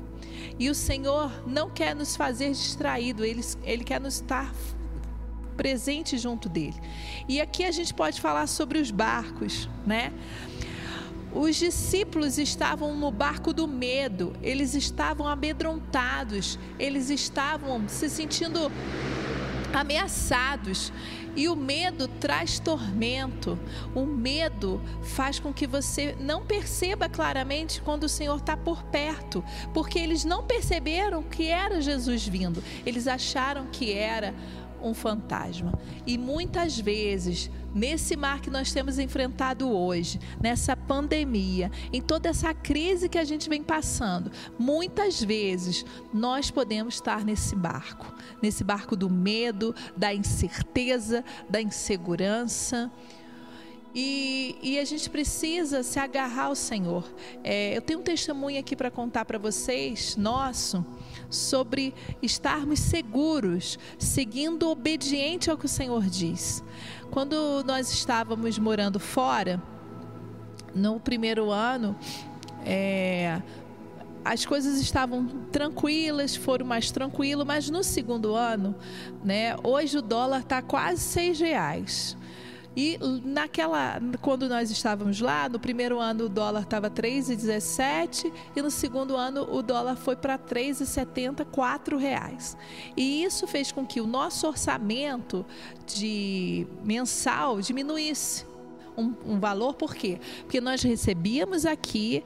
E 0.60 0.70
o 0.70 0.76
Senhor 0.76 1.48
não 1.48 1.70
quer 1.70 1.96
nos 1.96 2.16
fazer 2.16 2.50
distraído, 2.52 3.24
ele, 3.24 3.42
ele 3.64 3.84
quer 3.84 4.00
nos 4.00 4.16
estar 4.16 4.54
presente 5.56 6.18
junto 6.18 6.48
dele. 6.48 6.76
E 7.28 7.42
aqui 7.42 7.66
a 7.66 7.72
gente 7.72 7.94
pode 7.94 8.22
falar 8.22 8.48
sobre 8.48 8.80
os 8.80 8.92
barcos, 8.92 9.68
né? 9.86 10.14
Os 11.38 11.56
discípulos 11.56 12.40
estavam 12.40 12.98
no 12.98 13.12
barco 13.12 13.54
do 13.54 13.68
medo, 13.68 14.34
eles 14.42 14.74
estavam 14.74 15.28
amedrontados, 15.28 16.58
eles 16.80 17.12
estavam 17.12 17.88
se 17.88 18.10
sentindo 18.10 18.72
ameaçados. 19.72 20.92
E 21.36 21.48
o 21.48 21.56
medo 21.56 22.08
traz 22.08 22.58
tormento. 22.58 23.60
O 23.94 24.04
medo 24.04 24.82
faz 25.04 25.38
com 25.38 25.54
que 25.54 25.68
você 25.68 26.18
não 26.20 26.44
perceba 26.44 27.08
claramente 27.08 27.80
quando 27.84 28.06
o 28.06 28.10
Senhor 28.10 28.38
está 28.38 28.58
por 28.58 28.82
perto, 28.86 29.44
porque 29.76 30.00
eles 30.00 30.26
não 30.26 30.44
perceberam 30.44 31.22
que 31.22 31.46
era 31.50 31.80
Jesus 31.80 32.28
vindo, 32.28 32.64
eles 32.84 33.08
acharam 33.08 33.68
que 33.68 33.94
era 33.94 34.34
um 34.82 34.94
fantasma. 34.94 35.78
E 36.06 36.18
muitas 36.18 36.80
vezes, 36.80 37.50
nesse 37.74 38.16
mar 38.16 38.42
que 38.42 38.50
nós 38.50 38.72
temos 38.72 39.00
enfrentado 39.00 39.70
hoje, 39.70 40.20
nessa 40.42 40.76
pandemia, 40.76 41.72
em 41.92 42.02
toda 42.02 42.30
essa 42.30 42.54
crise 42.54 43.10
que 43.10 43.18
a 43.18 43.24
gente 43.24 43.50
vem 43.50 43.64
passando, 43.64 44.32
muitas 44.58 45.22
vezes 45.22 45.86
nós 46.14 46.52
podemos 46.52 46.96
estar 46.96 47.24
nesse 47.24 47.56
barco 47.56 48.16
nesse 48.42 48.64
barco 48.64 48.96
do 48.96 49.10
medo, 49.10 49.76
da 49.96 50.14
incerteza, 50.14 51.24
da 51.50 51.62
insegurança. 51.62 52.92
E, 53.96 54.58
e, 54.62 54.80
a 54.80 54.86
gente 54.86 55.10
precisa 55.10 55.82
se 55.82 55.98
agarrar 55.98 56.46
ao 56.46 56.56
Senhor. 56.56 57.12
É, 57.44 57.76
eu 57.76 57.82
tenho 57.82 58.00
um 58.00 58.04
testemunho 58.04 58.60
aqui 58.60 58.76
para 58.76 58.92
contar 58.92 59.26
para 59.26 59.40
vocês, 59.40 60.16
nosso, 60.16 60.86
sobre 61.30 61.94
estarmos 62.22 62.80
seguros, 62.80 63.78
seguindo 63.98 64.70
obediente 64.70 65.50
ao 65.50 65.58
que 65.58 65.66
o 65.66 65.70
Senhor 65.70 66.04
diz. 66.04 66.64
Quando 67.12 67.64
nós 67.66 67.92
estávamos 67.92 68.58
morando 68.60 69.00
fora, 69.00 69.62
no 70.74 71.00
primeiro 71.00 71.50
ano, 71.52 71.96
é, 72.66 73.42
as 74.24 74.46
coisas 74.46 74.80
estavam 74.80 75.26
tranquilas, 75.52 76.36
foram 76.36 76.66
mais 76.66 76.92
tranquilo, 76.92 77.46
mas 77.46 77.70
no 77.70 77.84
segundo 77.84 78.36
ano, 78.36 78.76
né, 79.24 79.56
hoje 79.64 79.98
o 79.98 80.02
dólar 80.02 80.42
está 80.42 80.62
quase 80.62 81.02
seis 81.02 81.40
reais. 81.40 82.18
E 82.78 83.00
naquela, 83.26 84.00
quando 84.22 84.48
nós 84.48 84.70
estávamos 84.70 85.20
lá, 85.20 85.50
no 85.50 85.60
primeiro 85.60 86.00
ano 86.00 86.26
o 86.26 86.30
dólar 86.30 86.62
estava 86.62 86.92
3,17 86.92 88.32
e 88.56 88.62
no 88.62 88.70
segundo 88.70 89.16
ano 89.16 89.48
o 89.52 89.64
dólar 89.64 89.96
foi 89.96 90.16
para 90.16 90.38
3,70, 90.38 91.40
R$ 91.40 91.98
reais. 91.98 92.56
E 92.96 93.24
isso 93.24 93.48
fez 93.48 93.72
com 93.72 93.84
que 93.84 94.00
o 94.00 94.06
nosso 94.06 94.46
orçamento 94.46 95.44
de 95.88 96.68
mensal 96.84 97.60
diminuísse. 97.62 98.46
Um, 98.96 99.12
um 99.26 99.40
valor, 99.40 99.74
por 99.74 99.96
quê? 99.96 100.20
Porque 100.42 100.62
nós 100.62 100.84
recebíamos 100.84 101.66
aqui 101.66 102.24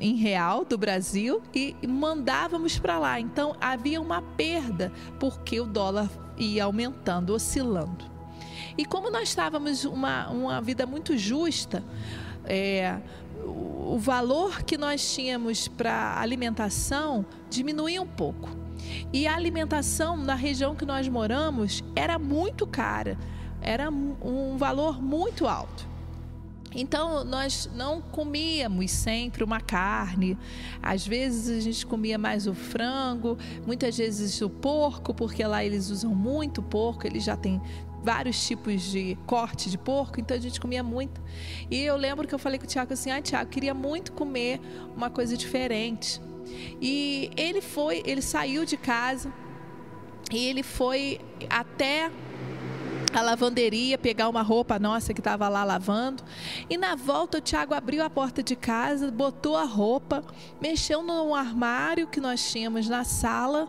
em 0.00 0.16
real 0.16 0.64
do 0.64 0.76
Brasil 0.76 1.40
e 1.54 1.76
mandávamos 1.86 2.76
para 2.76 2.98
lá. 2.98 3.20
Então 3.20 3.54
havia 3.60 4.00
uma 4.00 4.20
perda 4.20 4.92
porque 5.20 5.60
o 5.60 5.64
dólar 5.64 6.10
ia 6.36 6.64
aumentando, 6.64 7.32
oscilando. 7.32 8.15
E 8.78 8.84
como 8.84 9.10
nós 9.10 9.28
estávamos 9.28 9.84
uma, 9.84 10.28
uma 10.28 10.60
vida 10.60 10.86
muito 10.86 11.16
justa, 11.16 11.82
é, 12.44 12.98
o 13.44 13.96
valor 13.98 14.62
que 14.62 14.76
nós 14.76 15.14
tínhamos 15.14 15.68
para 15.68 16.20
alimentação 16.20 17.24
diminuía 17.48 18.02
um 18.02 18.06
pouco. 18.06 18.48
E 19.12 19.26
a 19.26 19.34
alimentação 19.34 20.16
na 20.16 20.34
região 20.34 20.74
que 20.74 20.84
nós 20.84 21.08
moramos 21.08 21.82
era 21.94 22.18
muito 22.18 22.66
cara, 22.66 23.18
era 23.60 23.90
um 23.90 24.56
valor 24.56 25.02
muito 25.02 25.46
alto. 25.46 25.96
Então, 26.74 27.24
nós 27.24 27.70
não 27.74 28.02
comíamos 28.02 28.90
sempre 28.90 29.42
uma 29.42 29.60
carne. 29.60 30.36
Às 30.82 31.06
vezes 31.06 31.56
a 31.56 31.60
gente 31.60 31.86
comia 31.86 32.18
mais 32.18 32.46
o 32.46 32.52
frango, 32.52 33.38
muitas 33.66 33.96
vezes 33.96 34.42
o 34.42 34.50
porco, 34.50 35.14
porque 35.14 35.42
lá 35.42 35.64
eles 35.64 35.88
usam 35.88 36.14
muito 36.14 36.62
porco, 36.62 37.06
eles 37.06 37.24
já 37.24 37.34
têm 37.34 37.62
vários 38.06 38.46
tipos 38.46 38.82
de 38.82 39.18
corte 39.26 39.68
de 39.68 39.76
porco, 39.76 40.20
então 40.20 40.36
a 40.36 40.40
gente 40.40 40.60
comia 40.60 40.80
muito. 40.80 41.20
E 41.68 41.82
eu 41.82 41.96
lembro 41.96 42.28
que 42.28 42.32
eu 42.32 42.38
falei 42.38 42.56
com 42.56 42.64
o 42.64 42.68
Tiago 42.68 42.92
assim: 42.92 43.10
ah, 43.10 43.20
Tiago, 43.20 43.50
queria 43.50 43.74
muito 43.74 44.12
comer 44.12 44.60
uma 44.96 45.10
coisa 45.10 45.36
diferente. 45.36 46.20
E 46.80 47.32
ele 47.36 47.60
foi, 47.60 48.04
ele 48.06 48.22
saiu 48.22 48.64
de 48.64 48.76
casa 48.76 49.32
e 50.30 50.46
ele 50.46 50.62
foi 50.62 51.20
até 51.50 52.08
a 53.12 53.22
lavanderia, 53.22 53.98
pegar 53.98 54.28
uma 54.28 54.42
roupa 54.42 54.78
nossa 54.78 55.12
que 55.12 55.20
estava 55.20 55.48
lá 55.48 55.64
lavando. 55.64 56.22
E 56.70 56.76
na 56.76 56.94
volta 56.94 57.38
o 57.38 57.40
Tiago 57.40 57.74
abriu 57.74 58.04
a 58.04 58.10
porta 58.10 58.40
de 58.40 58.54
casa, 58.54 59.10
botou 59.10 59.56
a 59.56 59.64
roupa, 59.64 60.22
mexeu 60.60 61.02
no 61.02 61.34
armário 61.34 62.06
que 62.06 62.20
nós 62.20 62.52
tínhamos 62.52 62.88
na 62.88 63.02
sala. 63.02 63.68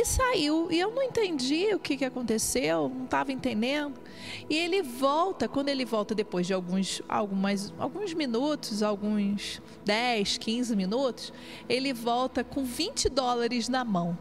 E 0.00 0.04
saiu. 0.04 0.68
E 0.70 0.78
eu 0.78 0.90
não 0.94 1.02
entendi 1.02 1.74
o 1.74 1.78
que, 1.78 1.96
que 1.96 2.04
aconteceu, 2.04 2.88
não 2.94 3.04
estava 3.04 3.32
entendendo. 3.32 4.00
E 4.48 4.56
ele 4.56 4.82
volta, 4.82 5.48
quando 5.48 5.68
ele 5.68 5.84
volta 5.84 6.14
depois 6.14 6.46
de 6.46 6.54
alguns, 6.54 7.02
algumas, 7.08 7.72
alguns 7.78 8.14
minutos, 8.14 8.82
alguns 8.82 9.60
10, 9.84 10.38
15 10.38 10.76
minutos, 10.76 11.32
ele 11.68 11.92
volta 11.92 12.44
com 12.44 12.64
20 12.64 13.08
dólares 13.08 13.68
na 13.68 13.84
mão. 13.84 14.16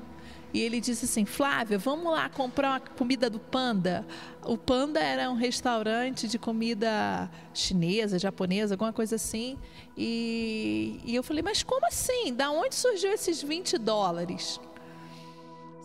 E 0.54 0.62
ele 0.62 0.80
disse 0.80 1.06
assim: 1.06 1.26
Flávia, 1.26 1.78
vamos 1.78 2.12
lá 2.12 2.30
comprar 2.30 2.72
uma 2.72 2.80
comida 2.80 3.30
do 3.30 3.40
Panda. 3.40 4.08
O 4.46 4.58
Panda 4.58 5.00
era 5.00 5.30
um 5.30 5.36
restaurante 5.36 6.28
de 6.28 6.40
comida 6.40 7.30
chinesa, 7.54 8.18
japonesa, 8.18 8.74
alguma 8.74 8.94
coisa 8.94 9.16
assim. 9.16 9.58
E, 9.96 11.00
e 11.04 11.16
eu 11.16 11.22
falei: 11.22 11.44
Mas 11.44 11.64
como 11.64 11.86
assim? 11.86 12.34
Da 12.34 12.50
onde 12.50 12.76
surgiu 12.76 13.12
esses 13.12 13.44
20 13.44 13.78
dólares? 13.78 14.60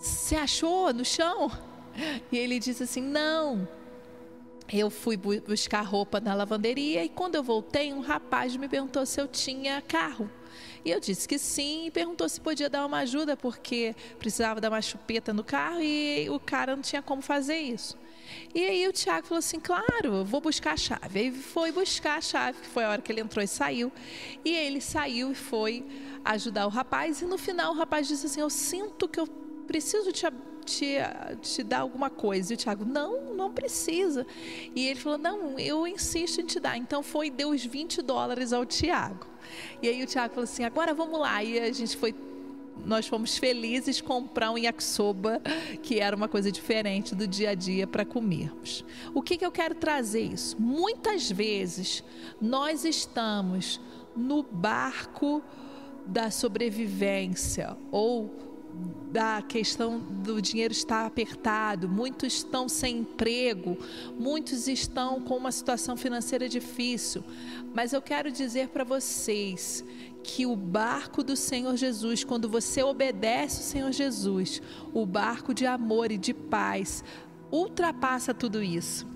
Você 0.02 0.35
achou 0.35 0.92
no 0.92 1.04
chão? 1.04 1.49
E 2.32 2.37
ele 2.37 2.59
disse 2.59 2.82
assim: 2.82 3.00
Não. 3.00 3.68
Eu 4.73 4.90
fui 4.90 5.16
buscar 5.16 5.82
roupa 5.82 6.18
na 6.18 6.35
lavanderia 6.35 7.04
e 7.04 7.09
quando 7.09 7.35
eu 7.35 7.42
voltei, 7.42 7.92
um 7.92 8.00
rapaz 8.00 8.56
me 8.56 8.66
perguntou 8.68 9.04
se 9.04 9.21
eu 9.21 9.28
tinha 9.28 9.80
carro. 9.82 10.30
E 10.85 10.90
eu 10.90 10.99
disse 10.99 11.28
que 11.28 11.38
sim 11.38 11.87
e 11.87 11.90
perguntou 11.90 12.28
se 12.28 12.40
podia 12.40 12.68
dar 12.68 12.85
uma 12.87 12.99
ajuda, 12.99 13.37
porque 13.37 13.94
precisava 14.18 14.61
dar 14.61 14.71
uma 14.71 14.80
chupeta 14.80 15.32
no 15.32 15.44
carro 15.44 15.80
e 15.80 16.28
o 16.30 16.40
cara 16.40 16.75
não 16.75 16.82
tinha 16.82 17.02
como 17.02 17.23
fazer 17.23 17.59
isso. 17.59 17.97
E 18.54 18.64
aí 18.64 18.88
o 18.88 18.92
Tiago 18.92 19.26
falou 19.26 19.38
assim: 19.38 19.61
claro, 19.61 20.25
vou 20.25 20.40
buscar 20.40 20.73
a 20.73 20.76
chave. 20.76 21.21
Aí 21.21 21.30
foi 21.30 21.71
buscar 21.71 22.18
a 22.18 22.21
chave, 22.21 22.59
que 22.59 22.66
foi 22.66 22.82
a 22.82 22.90
hora 22.90 23.02
que 23.02 23.12
ele 23.12 23.21
entrou 23.21 23.44
e 23.44 23.47
saiu. 23.47 23.92
E 24.44 24.50
ele 24.50 24.80
saiu 24.80 25.30
e 25.30 25.35
foi 25.35 25.85
ajudar 26.25 26.66
o 26.66 26.71
rapaz. 26.71 27.23
E 27.23 27.25
no 27.25 27.38
final 27.38 27.73
o 27.73 27.76
rapaz 27.76 28.09
disse 28.09 28.26
assim: 28.26 28.40
Eu 28.40 28.50
sinto 28.50 29.06
que 29.06 29.21
eu 29.21 29.41
preciso 29.73 30.12
te, 30.12 30.26
te, 30.67 30.97
te 31.41 31.62
dar 31.62 31.81
alguma 31.81 32.11
coisa. 32.11 32.52
E 32.52 32.55
o 32.55 32.57
Tiago, 32.59 32.85
não, 32.85 33.35
não 33.35 33.50
precisa. 33.50 34.26
E 34.76 34.87
ele 34.87 35.00
falou: 35.00 35.17
Não, 35.17 35.59
eu 35.59 35.87
insisto 35.87 36.41
em 36.43 36.45
te 36.45 36.61
dar. 36.61 36.76
Então 36.76 37.02
foi 37.02 37.31
deu 37.31 37.50
os 37.50 37.64
20 37.64 38.02
dólares 38.02 38.52
ao 38.52 38.67
Tiago. 38.67 39.26
E 39.81 39.88
aí 39.88 40.02
o 40.02 40.07
Tiago 40.07 40.35
falou 40.35 40.45
assim: 40.45 40.64
agora 40.64 40.93
vamos 40.93 41.19
lá. 41.19 41.43
E 41.43 41.59
a 41.59 41.73
gente 41.73 41.97
foi 41.97 42.14
nós 42.85 43.07
fomos 43.07 43.37
felizes 43.37 44.00
comprar 44.00 44.50
um 44.50 44.59
yakisoba, 44.59 45.41
que 45.83 46.00
era 46.00 46.17
uma 46.17 46.29
coisa 46.29 46.50
diferente 46.50 47.14
do 47.14 47.26
dia 47.26 47.50
a 47.50 47.55
dia 47.55 47.87
para 47.87 48.05
comermos. 48.05 48.85
O 49.14 49.23
que, 49.23 49.37
que 49.37 49.47
eu 49.47 49.52
quero 49.52 49.75
trazer 49.75 50.23
isso? 50.23 50.61
Muitas 50.61 51.31
vezes 51.31 52.02
nós 52.41 52.85
estamos 52.85 53.81
no 54.17 54.43
barco 54.43 55.43
da 56.07 56.31
sobrevivência 56.31 57.76
ou 57.91 58.51
da 59.12 59.43
questão 59.43 59.99
do 59.99 60.41
dinheiro 60.41 60.73
estar 60.73 61.05
apertado, 61.05 61.87
muitos 61.88 62.33
estão 62.33 62.67
sem 62.69 63.00
emprego, 63.00 63.76
muitos 64.19 64.67
estão 64.67 65.21
com 65.21 65.37
uma 65.37 65.52
situação 65.52 65.97
financeira 65.97 66.49
difícil. 66.49 67.23
Mas 67.75 67.93
eu 67.93 68.00
quero 68.00 68.33
dizer 68.33 68.69
para 68.69 68.85
vocês 68.85 69.85
que 70.23 70.47
o 70.47 70.57
barco 70.57 71.23
do 71.23 71.37
Senhor 71.37 71.76
Jesus, 71.76 72.25
quando 72.25 72.49
você 72.49 72.83
obedece 72.83 73.61
o 73.61 73.64
Senhor 73.64 73.93
Jesus, 73.93 74.62
o 74.95 75.05
barco 75.05 75.52
de 75.52 75.67
amor 75.67 76.11
e 76.11 76.17
de 76.17 76.33
paz, 76.33 77.05
ultrapassa 77.50 78.33
tudo 78.33 78.62
isso 78.62 79.07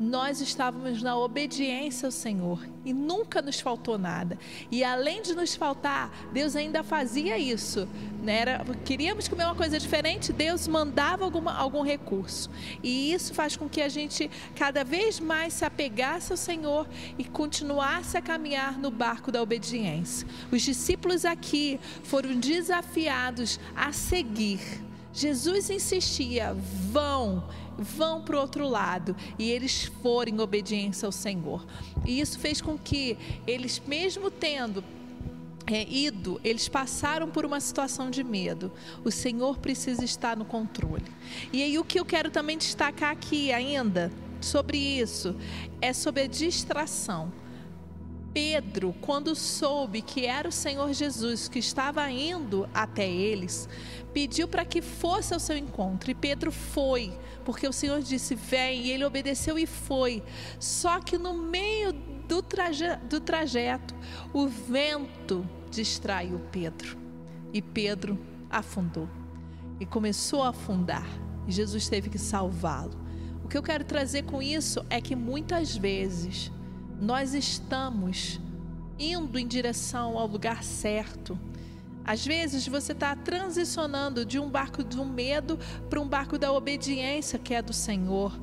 nós 0.00 0.40
estávamos 0.40 1.02
na 1.02 1.14
obediência 1.14 2.06
ao 2.06 2.10
Senhor 2.10 2.66
e 2.86 2.94
nunca 2.94 3.42
nos 3.42 3.60
faltou 3.60 3.98
nada. 3.98 4.38
E 4.70 4.82
além 4.82 5.20
de 5.20 5.34
nos 5.34 5.54
faltar, 5.54 6.10
Deus 6.32 6.56
ainda 6.56 6.82
fazia 6.82 7.36
isso. 7.36 7.86
Né? 8.22 8.40
Era, 8.40 8.64
queríamos 8.82 9.28
comer 9.28 9.44
uma 9.44 9.54
coisa 9.54 9.78
diferente, 9.78 10.32
Deus 10.32 10.66
mandava 10.66 11.22
alguma, 11.22 11.52
algum 11.52 11.82
recurso. 11.82 12.50
E 12.82 13.12
isso 13.12 13.34
faz 13.34 13.58
com 13.58 13.68
que 13.68 13.82
a 13.82 13.90
gente 13.90 14.30
cada 14.56 14.82
vez 14.82 15.20
mais 15.20 15.52
se 15.52 15.66
apegasse 15.66 16.32
ao 16.32 16.38
Senhor 16.38 16.88
e 17.18 17.24
continuasse 17.24 18.16
a 18.16 18.22
caminhar 18.22 18.78
no 18.78 18.90
barco 18.90 19.30
da 19.30 19.42
obediência. 19.42 20.26
Os 20.50 20.62
discípulos 20.62 21.26
aqui 21.26 21.78
foram 22.02 22.34
desafiados 22.36 23.60
a 23.76 23.92
seguir. 23.92 24.60
Jesus 25.12 25.68
insistia: 25.68 26.54
vão 26.90 27.44
vão 27.80 28.22
para 28.22 28.36
o 28.36 28.40
outro 28.40 28.68
lado. 28.68 29.16
E 29.38 29.50
eles 29.50 29.84
foram 30.02 30.32
em 30.32 30.40
obediência 30.40 31.06
ao 31.06 31.12
Senhor. 31.12 31.66
E 32.04 32.20
isso 32.20 32.38
fez 32.38 32.60
com 32.60 32.78
que 32.78 33.16
eles, 33.46 33.82
mesmo 33.86 34.30
tendo 34.30 34.84
é, 35.66 35.86
ido, 35.88 36.40
eles 36.44 36.68
passaram 36.68 37.28
por 37.28 37.44
uma 37.44 37.60
situação 37.60 38.10
de 38.10 38.22
medo. 38.22 38.70
O 39.04 39.10
Senhor 39.10 39.58
precisa 39.58 40.04
estar 40.04 40.36
no 40.36 40.44
controle. 40.44 41.06
E 41.52 41.62
aí 41.62 41.78
o 41.78 41.84
que 41.84 41.98
eu 41.98 42.04
quero 42.04 42.30
também 42.30 42.58
destacar 42.58 43.10
aqui 43.10 43.52
ainda 43.52 44.12
sobre 44.40 44.78
isso 44.78 45.34
é 45.80 45.92
sobre 45.92 46.22
a 46.22 46.26
distração. 46.26 47.32
Pedro, 48.32 48.94
quando 49.00 49.34
soube 49.34 50.02
que 50.02 50.24
era 50.24 50.48
o 50.48 50.52
Senhor 50.52 50.92
Jesus 50.92 51.48
que 51.48 51.58
estava 51.58 52.08
indo 52.10 52.68
até 52.72 53.08
eles, 53.08 53.68
pediu 54.12 54.48
para 54.48 54.64
que 54.64 54.82
fosse 54.82 55.32
ao 55.32 55.40
seu 55.40 55.56
encontro. 55.56 56.10
E 56.10 56.14
Pedro 56.14 56.50
foi, 56.50 57.16
porque 57.44 57.66
o 57.66 57.72
Senhor 57.72 58.02
disse: 58.02 58.34
Vem, 58.34 58.82
e 58.82 58.90
ele 58.90 59.04
obedeceu 59.04 59.58
e 59.58 59.66
foi. 59.66 60.22
Só 60.58 61.00
que 61.00 61.18
no 61.18 61.34
meio 61.34 61.92
do, 61.92 62.42
traje 62.42 62.96
do 63.08 63.20
trajeto, 63.20 63.94
o 64.32 64.46
vento 64.46 65.46
distraiu 65.70 66.40
Pedro. 66.52 66.96
E 67.52 67.60
Pedro 67.60 68.18
afundou. 68.48 69.08
E 69.78 69.86
começou 69.86 70.42
a 70.42 70.50
afundar. 70.50 71.06
E 71.46 71.52
Jesus 71.52 71.88
teve 71.88 72.10
que 72.10 72.18
salvá-lo. 72.18 72.98
O 73.44 73.48
que 73.48 73.56
eu 73.56 73.62
quero 73.62 73.84
trazer 73.84 74.22
com 74.22 74.42
isso 74.42 74.84
é 74.88 75.00
que 75.00 75.16
muitas 75.16 75.76
vezes 75.76 76.52
nós 77.00 77.34
estamos 77.34 78.38
indo 78.98 79.38
em 79.38 79.46
direção 79.46 80.18
ao 80.18 80.26
lugar 80.26 80.62
certo. 80.62 81.38
Às 82.10 82.26
vezes 82.26 82.66
você 82.66 82.90
está 82.90 83.14
transicionando 83.14 84.24
de 84.24 84.36
um 84.36 84.50
barco 84.50 84.82
do 84.82 85.04
medo 85.04 85.56
para 85.88 86.00
um 86.00 86.08
barco 86.08 86.36
da 86.36 86.52
obediência, 86.52 87.38
que 87.38 87.54
é 87.54 87.62
do 87.62 87.72
Senhor 87.72 88.36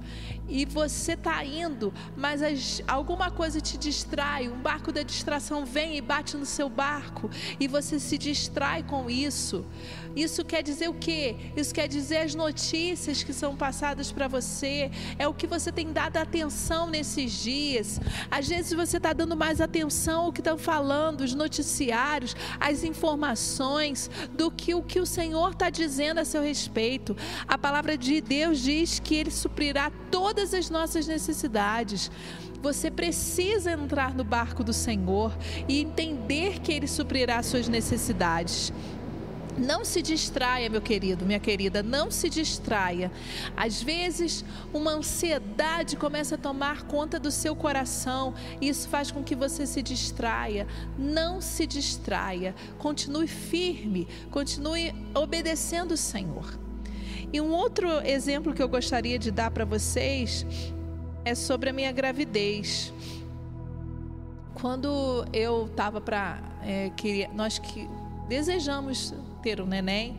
e 0.48 0.66
você 0.66 1.14
está 1.14 1.44
indo, 1.44 1.94
mas 2.16 2.42
as, 2.42 2.82
alguma 2.88 3.30
coisa 3.30 3.60
te 3.60 3.78
distrai, 3.78 4.48
um 4.48 4.60
barco 4.60 4.92
da 4.92 5.04
distração 5.04 5.66
vem 5.66 5.98
e 5.98 6.02
bate 6.02 6.38
no 6.38 6.46
seu 6.46 6.70
barco 6.70 7.30
e 7.60 7.68
você 7.68 8.00
se 8.00 8.18
distrai 8.18 8.84
com 8.84 9.10
isso. 9.10 9.66
Isso 10.16 10.44
quer 10.44 10.64
dizer 10.64 10.90
o 10.90 10.94
quê? 10.94 11.36
Isso 11.56 11.74
quer 11.74 11.88
dizer 11.88 12.18
as 12.18 12.34
notícias 12.34 13.24
que 13.24 13.34
são 13.34 13.56
passadas 13.56 14.12
para 14.12 14.28
você, 14.28 14.90
é 15.20 15.28
o 15.28 15.34
que 15.34 15.46
você 15.46 15.72
tem 15.72 15.92
dado 15.92 16.18
atenção 16.18 16.90
nesses 16.90 17.32
dias. 17.32 18.00
Às 18.32 18.48
vezes 18.48 18.74
você 18.74 18.98
está 18.98 19.14
dando 19.14 19.36
mais 19.36 19.62
atenção 19.62 20.26
ao 20.26 20.34
que 20.34 20.42
estão 20.42 20.58
falando, 20.58 21.22
os 21.22 21.36
noticiários, 21.36 22.36
as 22.60 22.84
informações, 22.84 24.10
do 24.34 24.50
que 24.50 24.74
o 24.74 24.82
que 24.82 25.00
o 25.00 25.06
Senhor 25.06 25.52
está 25.52 25.70
dizendo 25.70 26.20
a 26.20 26.26
seu 26.26 26.42
respeito. 26.42 27.16
A 27.48 27.58
palavra 27.58 27.98
de 27.98 28.20
Deus 28.22 28.60
diz 28.60 29.00
que 29.00 29.16
Ele 29.16 29.32
suprirá 29.32 29.92
todas 30.10 30.37
todas 30.38 30.54
as 30.54 30.70
nossas 30.70 31.08
necessidades. 31.08 32.12
Você 32.62 32.92
precisa 32.92 33.72
entrar 33.72 34.14
no 34.14 34.24
barco 34.24 34.64
do 34.64 34.72
Senhor 34.72 35.36
e 35.68 35.82
entender 35.82 36.60
que 36.60 36.72
Ele 36.72 36.88
suprirá 36.88 37.42
suas 37.42 37.68
necessidades. 37.68 38.72
Não 39.58 39.84
se 39.84 40.00
distraia, 40.04 40.70
meu 40.70 40.80
querido, 40.80 41.26
minha 41.26 41.40
querida, 41.40 41.82
não 41.82 42.12
se 42.12 42.30
distraia. 42.30 43.12
Às 43.56 43.82
vezes, 43.82 44.46
uma 44.72 44.92
ansiedade 44.92 45.96
começa 45.96 46.36
a 46.36 46.38
tomar 46.38 46.84
conta 46.84 47.20
do 47.20 47.32
seu 47.32 47.56
coração, 47.56 48.36
e 48.62 48.70
isso 48.70 48.88
faz 48.88 49.10
com 49.10 49.24
que 49.24 49.36
você 49.36 49.66
se 49.66 49.82
distraia. 49.82 50.68
Não 50.96 51.42
se 51.42 51.66
distraia. 51.66 52.54
Continue 52.78 53.28
firme, 53.28 54.08
continue 54.30 54.94
obedecendo 55.16 55.94
o 55.94 55.98
Senhor. 55.98 56.67
E 57.32 57.42
um 57.42 57.52
outro 57.52 57.90
exemplo 58.06 58.54
que 58.54 58.64
eu 58.64 58.70
gostaria 58.70 59.20
de 59.20 59.32
dar 59.32 59.52
para 59.52 59.66
vocês 59.66 60.46
é 61.26 61.36
sobre 61.36 61.70
a 61.70 61.74
minha 61.74 61.92
gravidez. 61.92 62.94
Quando 64.54 65.26
eu 65.34 65.66
estava 65.66 66.00
para. 66.00 66.42
É, 66.64 66.92
nós 67.34 67.60
que 67.60 67.88
desejamos 68.28 69.14
ter 69.42 69.62
um 69.62 69.66
neném 69.66 70.18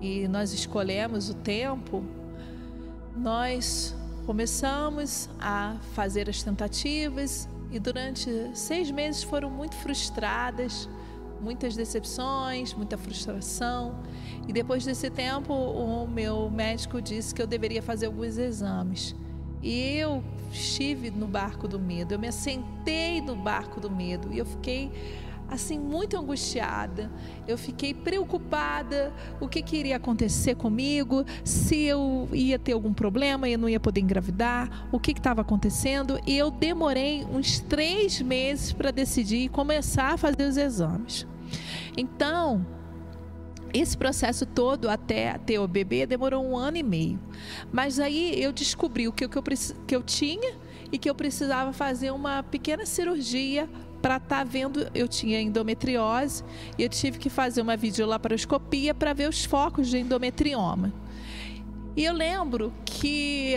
e 0.00 0.26
nós 0.28 0.52
escolhemos 0.52 1.30
o 1.30 1.34
tempo, 1.34 2.04
nós 3.16 3.94
começamos 4.24 5.28
a 5.40 5.76
fazer 5.94 6.28
as 6.28 6.42
tentativas 6.42 7.48
e 7.70 7.78
durante 7.78 8.30
seis 8.54 8.90
meses 8.90 9.22
foram 9.22 9.50
muito 9.50 9.74
frustradas 9.76 10.88
muitas 11.40 11.76
decepções, 11.76 12.74
muita 12.74 12.96
frustração. 12.96 14.00
E 14.48 14.52
depois 14.52 14.84
desse 14.84 15.10
tempo, 15.10 15.52
o 15.52 16.06
meu 16.06 16.50
médico 16.50 17.00
disse 17.00 17.34
que 17.34 17.42
eu 17.42 17.46
deveria 17.46 17.82
fazer 17.82 18.06
alguns 18.06 18.38
exames. 18.38 19.14
E 19.62 19.96
eu 19.96 20.22
estive 20.50 21.10
no 21.10 21.26
barco 21.26 21.66
do 21.66 21.78
medo, 21.78 22.14
eu 22.14 22.18
me 22.18 22.28
assentei 22.28 23.20
no 23.20 23.34
barco 23.34 23.80
do 23.80 23.90
medo 23.90 24.32
e 24.32 24.38
eu 24.38 24.46
fiquei 24.46 24.92
assim 25.48 25.78
muito 25.78 26.16
angustiada. 26.16 27.10
Eu 27.46 27.56
fiquei 27.56 27.94
preocupada, 27.94 29.12
o 29.40 29.48
que, 29.48 29.62
que 29.62 29.76
iria 29.76 29.96
acontecer 29.96 30.54
comigo, 30.54 31.24
se 31.44 31.84
eu 31.84 32.28
ia 32.32 32.58
ter 32.58 32.72
algum 32.72 32.92
problema, 32.92 33.48
eu 33.48 33.58
não 33.58 33.68
ia 33.68 33.80
poder 33.80 34.00
engravidar, 34.00 34.88
o 34.92 34.98
que 34.98 35.12
estava 35.12 35.40
acontecendo. 35.42 36.18
E 36.26 36.36
eu 36.36 36.50
demorei 36.50 37.24
uns 37.24 37.60
três 37.60 38.20
meses 38.20 38.72
para 38.72 38.90
decidir 38.90 39.44
e 39.44 39.48
começar 39.48 40.14
a 40.14 40.16
fazer 40.16 40.48
os 40.48 40.56
exames. 40.56 41.26
Então, 41.96 42.66
esse 43.72 43.96
processo 43.96 44.46
todo 44.46 44.88
até 44.88 45.36
ter 45.38 45.58
o 45.58 45.68
bebê 45.68 46.06
demorou 46.06 46.44
um 46.44 46.56
ano 46.56 46.76
e 46.76 46.82
meio. 46.82 47.18
Mas 47.72 48.00
aí 48.00 48.40
eu 48.42 48.52
descobri 48.52 49.08
o 49.08 49.12
que, 49.12 49.28
que, 49.28 49.38
eu, 49.38 49.42
que 49.86 49.96
eu 49.96 50.02
tinha 50.02 50.54
e 50.90 50.98
que 50.98 51.10
eu 51.10 51.14
precisava 51.14 51.72
fazer 51.72 52.10
uma 52.10 52.42
pequena 52.42 52.86
cirurgia 52.86 53.68
para 54.06 54.18
estar 54.18 54.38
tá 54.38 54.44
vendo. 54.44 54.88
Eu 54.94 55.08
tinha 55.08 55.40
endometriose 55.40 56.44
e 56.78 56.84
eu 56.84 56.88
tive 56.88 57.18
que 57.18 57.28
fazer 57.28 57.60
uma 57.60 57.76
videolaparoscopia 57.76 58.94
para 58.94 59.12
ver 59.12 59.28
os 59.28 59.44
focos 59.44 59.88
de 59.88 59.98
endometrioma. 59.98 60.92
E 61.96 62.04
eu 62.04 62.12
lembro 62.12 62.72
que 62.84 63.56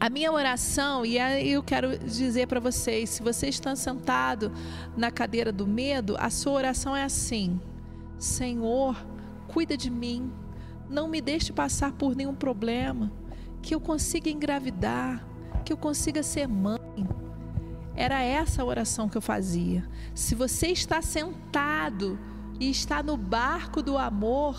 a 0.00 0.10
minha 0.10 0.32
oração, 0.32 1.06
e 1.06 1.16
eu 1.16 1.62
quero 1.62 1.96
dizer 1.96 2.48
para 2.48 2.58
vocês: 2.58 3.08
se 3.10 3.22
você 3.22 3.46
está 3.46 3.76
sentado 3.76 4.50
na 4.96 5.12
cadeira 5.12 5.52
do 5.52 5.64
medo, 5.64 6.16
a 6.18 6.28
sua 6.28 6.54
oração 6.54 6.96
é 6.96 7.04
assim: 7.04 7.60
Senhor, 8.18 8.96
cuida 9.46 9.76
de 9.76 9.90
mim, 9.90 10.32
não 10.90 11.06
me 11.06 11.20
deixe 11.20 11.52
passar 11.52 11.92
por 11.92 12.16
nenhum 12.16 12.34
problema, 12.34 13.12
que 13.62 13.76
eu 13.76 13.80
consiga 13.80 14.28
engravidar, 14.28 15.24
que 15.64 15.72
eu 15.72 15.76
consiga 15.76 16.20
ser 16.24 16.48
mãe. 16.48 16.81
Era 17.94 18.22
essa 18.22 18.62
a 18.62 18.64
oração 18.64 19.08
que 19.08 19.16
eu 19.16 19.22
fazia. 19.22 19.88
Se 20.14 20.34
você 20.34 20.68
está 20.68 21.02
sentado 21.02 22.18
e 22.58 22.70
está 22.70 23.02
no 23.02 23.16
barco 23.16 23.82
do 23.82 23.98
amor, 23.98 24.58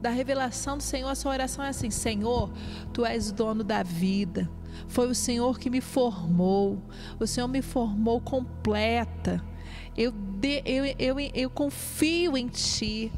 da 0.00 0.10
revelação 0.10 0.76
do 0.76 0.82
Senhor, 0.82 1.08
a 1.08 1.14
sua 1.14 1.32
oração 1.32 1.64
é 1.64 1.68
assim: 1.68 1.90
Senhor, 1.90 2.50
tu 2.92 3.04
és 3.04 3.30
o 3.30 3.34
dono 3.34 3.64
da 3.64 3.82
vida. 3.82 4.50
Foi 4.88 5.08
o 5.08 5.14
Senhor 5.14 5.58
que 5.58 5.68
me 5.68 5.80
formou. 5.80 6.82
O 7.18 7.26
Senhor 7.26 7.48
me 7.48 7.62
formou 7.62 8.20
completa. 8.20 9.44
Eu, 9.96 10.12
de, 10.12 10.62
eu, 10.64 10.84
eu, 10.98 11.20
eu 11.34 11.50
confio 11.50 12.36
em 12.36 12.48
Ti. 12.48 13.12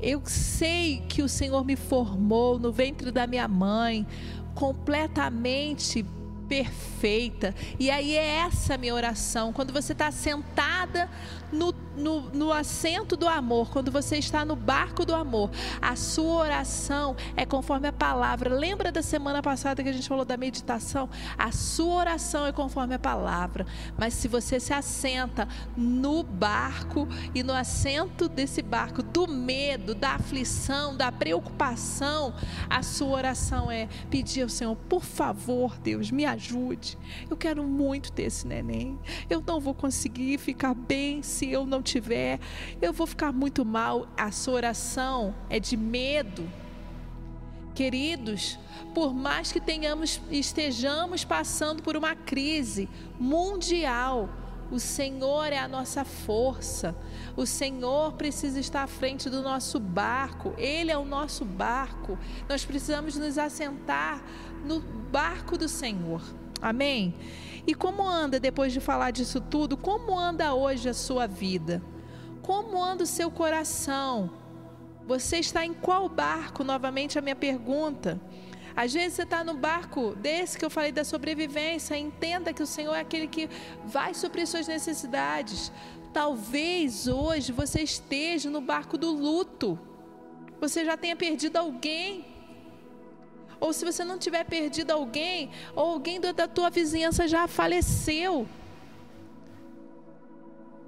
Eu 0.00 0.22
sei 0.24 1.02
que 1.08 1.22
o 1.22 1.28
Senhor 1.28 1.64
me 1.64 1.74
formou 1.74 2.58
no 2.58 2.70
ventre 2.70 3.10
da 3.10 3.26
minha 3.26 3.48
mãe, 3.48 4.06
completamente 4.54 6.04
perfeita. 6.48 7.54
E 7.78 7.90
aí 7.90 8.16
é 8.16 8.38
essa 8.38 8.78
minha 8.78 8.94
oração. 8.94 9.52
Quando 9.52 9.72
você 9.72 9.92
está 9.92 10.10
sentada 10.10 11.08
no, 11.52 11.72
no, 11.98 12.22
no, 12.30 12.52
assento 12.52 13.16
do 13.16 13.28
amor, 13.28 13.70
quando 13.70 13.90
você 13.90 14.16
está 14.16 14.44
no 14.44 14.56
barco 14.56 15.04
do 15.04 15.14
amor, 15.14 15.50
a 15.80 15.96
sua 15.96 16.42
oração 16.42 17.16
é 17.36 17.44
conforme 17.44 17.88
a 17.88 17.92
palavra. 17.92 18.54
Lembra 18.54 18.90
da 18.90 19.02
semana 19.02 19.42
passada 19.42 19.82
que 19.82 19.88
a 19.88 19.92
gente 19.92 20.08
falou 20.08 20.24
da 20.24 20.36
meditação? 20.36 21.08
A 21.36 21.52
sua 21.52 21.94
oração 21.94 22.46
é 22.46 22.52
conforme 22.52 22.94
a 22.94 22.98
palavra. 22.98 23.66
Mas 23.96 24.14
se 24.14 24.28
você 24.28 24.60
se 24.60 24.72
assenta 24.72 25.48
no 25.76 26.22
barco 26.22 27.08
e 27.34 27.42
no 27.42 27.52
assento 27.52 28.28
desse 28.28 28.62
barco 28.62 29.02
do 29.02 29.26
medo, 29.26 29.94
da 29.94 30.14
aflição, 30.14 30.96
da 30.96 31.10
preocupação, 31.10 32.34
a 32.70 32.82
sua 32.82 33.16
oração 33.16 33.70
é 33.70 33.88
pedir 34.10 34.42
ao 34.42 34.48
Senhor, 34.48 34.76
por 34.88 35.02
favor, 35.02 35.76
Deus, 35.78 36.10
me 36.10 36.24
ajude. 36.24 36.96
Eu 37.28 37.36
quero 37.36 37.64
muito 37.64 38.12
ter 38.12 38.24
esse 38.24 38.46
neném. 38.46 38.98
Eu 39.28 39.42
não 39.46 39.60
vou 39.60 39.74
conseguir 39.74 40.38
ficar 40.38 40.74
bem 40.74 41.22
se 41.22 41.50
eu 41.50 41.66
não 41.66 41.82
tiver, 41.88 42.38
eu 42.80 42.92
vou 42.92 43.06
ficar 43.06 43.32
muito 43.32 43.64
mal. 43.64 44.06
A 44.16 44.30
sua 44.30 44.54
oração 44.54 45.34
é 45.48 45.58
de 45.58 45.76
medo. 45.76 46.48
Queridos, 47.74 48.58
por 48.94 49.14
mais 49.14 49.52
que 49.52 49.60
tenhamos 49.60 50.20
estejamos 50.30 51.24
passando 51.24 51.82
por 51.82 51.96
uma 51.96 52.16
crise 52.16 52.88
mundial, 53.20 54.28
o 54.70 54.78
Senhor 54.78 55.52
é 55.52 55.58
a 55.58 55.68
nossa 55.68 56.04
força. 56.04 56.94
O 57.36 57.46
Senhor 57.46 58.12
precisa 58.14 58.60
estar 58.60 58.82
à 58.82 58.86
frente 58.86 59.30
do 59.30 59.40
nosso 59.40 59.80
barco. 59.80 60.54
Ele 60.58 60.90
é 60.90 60.98
o 60.98 61.04
nosso 61.04 61.44
barco. 61.44 62.18
Nós 62.48 62.64
precisamos 62.64 63.16
nos 63.16 63.38
assentar 63.38 64.22
no 64.66 64.80
barco 64.80 65.56
do 65.56 65.68
Senhor. 65.68 66.20
Amém? 66.60 67.14
E 67.68 67.74
como 67.74 68.08
anda, 68.08 68.40
depois 68.40 68.72
de 68.72 68.80
falar 68.80 69.10
disso 69.10 69.42
tudo, 69.42 69.76
como 69.76 70.18
anda 70.18 70.54
hoje 70.54 70.88
a 70.88 70.94
sua 70.94 71.26
vida? 71.26 71.82
Como 72.40 72.82
anda 72.82 73.04
o 73.04 73.06
seu 73.06 73.30
coração? 73.30 74.30
Você 75.06 75.36
está 75.36 75.66
em 75.66 75.74
qual 75.74 76.08
barco? 76.08 76.64
Novamente 76.64 77.18
a 77.18 77.20
minha 77.20 77.36
pergunta. 77.36 78.18
Às 78.74 78.94
vezes 78.94 79.16
você 79.16 79.24
está 79.24 79.44
no 79.44 79.52
barco 79.52 80.14
desse 80.16 80.56
que 80.56 80.64
eu 80.64 80.70
falei 80.70 80.92
da 80.92 81.04
sobrevivência. 81.04 81.94
Entenda 81.94 82.54
que 82.54 82.62
o 82.62 82.66
Senhor 82.66 82.94
é 82.94 83.00
aquele 83.00 83.28
que 83.28 83.50
vai 83.84 84.14
suprir 84.14 84.46
suas 84.46 84.66
necessidades. 84.66 85.70
Talvez 86.10 87.06
hoje 87.06 87.52
você 87.52 87.82
esteja 87.82 88.48
no 88.48 88.62
barco 88.62 88.96
do 88.96 89.10
luto. 89.10 89.78
Você 90.58 90.86
já 90.86 90.96
tenha 90.96 91.14
perdido 91.14 91.58
alguém 91.58 92.24
ou 93.60 93.72
se 93.72 93.84
você 93.84 94.04
não 94.04 94.18
tiver 94.18 94.44
perdido 94.44 94.90
alguém, 94.90 95.50
ou 95.74 95.92
alguém 95.92 96.20
da 96.20 96.46
tua 96.46 96.70
vizinhança 96.70 97.26
já 97.26 97.46
faleceu. 97.46 98.46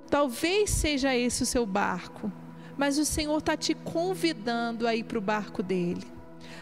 Talvez 0.08 0.70
seja 0.70 1.14
esse 1.14 1.42
o 1.42 1.46
seu 1.46 1.64
barco, 1.64 2.30
mas 2.76 2.98
o 2.98 3.04
Senhor 3.04 3.38
está 3.38 3.56
te 3.56 3.74
convidando 3.74 4.86
a 4.86 4.94
ir 4.94 5.04
para 5.04 5.18
o 5.18 5.20
barco 5.20 5.62
dele. 5.62 6.06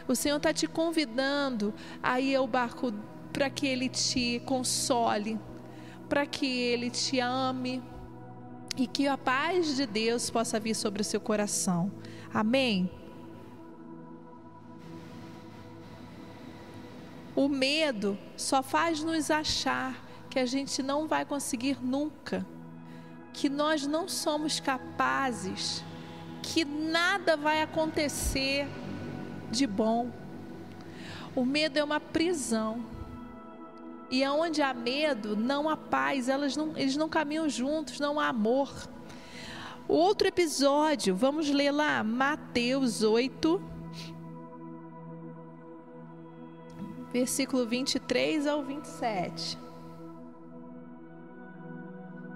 O 0.07 0.15
Senhor 0.15 0.37
está 0.37 0.53
te 0.53 0.67
convidando 0.67 1.73
a 2.03 2.21
ir 2.21 2.35
ao 2.35 2.47
barco 2.47 2.93
para 3.33 3.49
que 3.49 3.67
ele 3.67 3.89
te 3.89 4.43
console, 4.45 5.39
para 6.09 6.27
que 6.27 6.47
ele 6.47 6.91
te 6.91 7.21
ame 7.21 7.83
e 8.77 8.87
que 8.87 9.07
a 9.07 9.19
paz 9.19 9.77
de 9.77 9.87
Deus 9.87 10.31
possa 10.31 10.59
vir 10.59 10.75
sobre 10.75 11.03
o 11.03 11.05
seu 11.05 11.21
coração. 11.21 11.91
Amém? 12.33 12.91
O 17.39 17.49
medo 17.49 18.19
só 18.37 18.65
faz 18.65 19.01
nos 19.01 19.31
achar 19.31 19.95
que 20.29 20.41
a 20.41 20.45
gente 20.45 20.83
não 20.83 21.07
vai 21.07 21.25
conseguir 21.25 21.79
nunca, 21.81 22.45
que 23.33 23.49
nós 23.49 23.87
não 23.87 24.09
somos 24.09 24.59
capazes, 24.59 25.85
que 26.43 26.65
nada 26.65 27.37
vai 27.37 27.63
acontecer 27.63 28.67
de 29.53 29.69
bom. 29.69 30.11
O 31.33 31.45
medo 31.45 31.79
é 31.79 31.85
uma 31.85 32.01
prisão. 32.01 32.85
E 34.11 34.25
aonde 34.25 34.61
há 34.61 34.75
medo, 34.75 35.37
não 35.37 35.69
há 35.69 35.77
paz, 35.77 36.29
elas 36.29 36.57
não, 36.57 36.77
eles 36.77 36.97
não 36.97 37.09
caminham 37.09 37.49
juntos, 37.49 38.01
não 38.01 38.19
há 38.19 38.27
amor. 38.27 38.69
Outro 39.87 40.27
episódio, 40.27 41.15
vamos 41.15 41.49
ler 41.49 41.71
lá, 41.71 42.03
Mateus 42.03 43.05
8, 43.05 43.78
versículo 47.13 47.67
23 47.67 48.47
ao 48.47 48.63
27. 48.63 49.59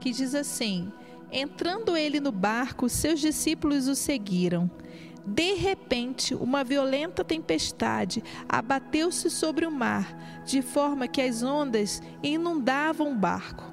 Que 0.01 0.11
diz 0.11 0.35
assim: 0.35 0.93
Entrando 1.31 1.97
ele 1.97 2.21
no 2.21 2.33
barco, 2.33 2.89
seus 2.89 3.21
discípulos 3.21 3.89
o 3.89 3.95
seguiram. 3.95 4.71
De 5.25 5.55
repente, 5.55 6.35
uma 6.35 6.65
violenta 6.65 7.23
tempestade 7.23 8.25
abateu-se 8.49 9.31
sobre 9.31 9.65
o 9.65 9.71
mar, 9.71 10.43
de 10.45 10.61
forma 10.61 11.07
que 11.07 11.23
as 11.23 11.45
ondas 11.45 12.03
inundavam 12.23 13.13
o 13.13 13.15
barco. 13.15 13.73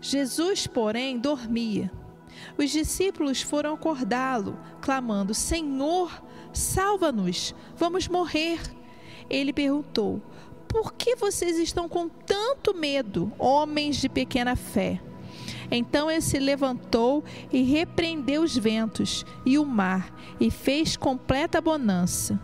Jesus, 0.00 0.66
porém, 0.66 1.18
dormia. 1.18 1.92
Os 2.56 2.70
discípulos 2.70 3.42
foram 3.42 3.74
acordá-lo, 3.74 4.58
clamando: 4.80 5.34
Senhor, 5.34 6.24
salva-nos, 6.54 7.54
vamos 7.76 8.08
morrer 8.08 8.77
ele 9.28 9.52
perguntou: 9.52 10.20
Por 10.66 10.92
que 10.94 11.16
vocês 11.16 11.58
estão 11.58 11.88
com 11.88 12.08
tanto 12.08 12.74
medo, 12.74 13.32
homens 13.38 13.96
de 13.96 14.08
pequena 14.08 14.56
fé? 14.56 15.00
Então 15.70 16.10
ele 16.10 16.20
se 16.20 16.38
levantou 16.38 17.22
e 17.52 17.62
repreendeu 17.62 18.42
os 18.42 18.56
ventos 18.56 19.24
e 19.44 19.58
o 19.58 19.64
mar, 19.64 20.14
e 20.40 20.50
fez 20.50 20.96
completa 20.96 21.60
bonança. 21.60 22.40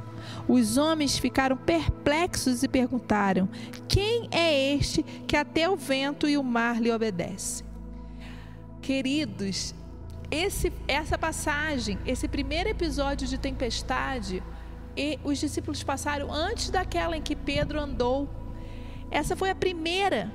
Os 0.49 0.77
homens 0.77 1.19
ficaram 1.19 1.57
perplexos 1.57 2.63
e 2.63 2.69
perguntaram: 2.69 3.49
Quem 3.89 4.29
é 4.31 4.75
este 4.75 5.03
que 5.27 5.37
até 5.37 5.69
o 5.69 5.77
vento 5.77 6.29
e 6.29 6.37
o 6.37 6.43
mar 6.43 6.81
lhe 6.81 6.91
obedecem? 6.91 7.67
Queridos, 8.81 9.75
esse, 10.31 10.73
essa 10.87 11.17
passagem, 11.17 11.99
esse 12.07 12.29
primeiro 12.29 12.69
episódio 12.69 13.27
de 13.27 13.39
tempestade, 13.39 14.43
e 14.97 15.19
os 15.25 15.39
discípulos 15.39 15.83
passaram 15.83 16.33
antes 16.33 16.71
daquela 16.71 17.17
em 17.17 17.23
que 17.23 17.35
Pedro 17.35 17.81
andou. 17.81 18.29
Essa 19.11 19.37
foi 19.37 19.51
a 19.51 19.55
primeira. 19.55 20.33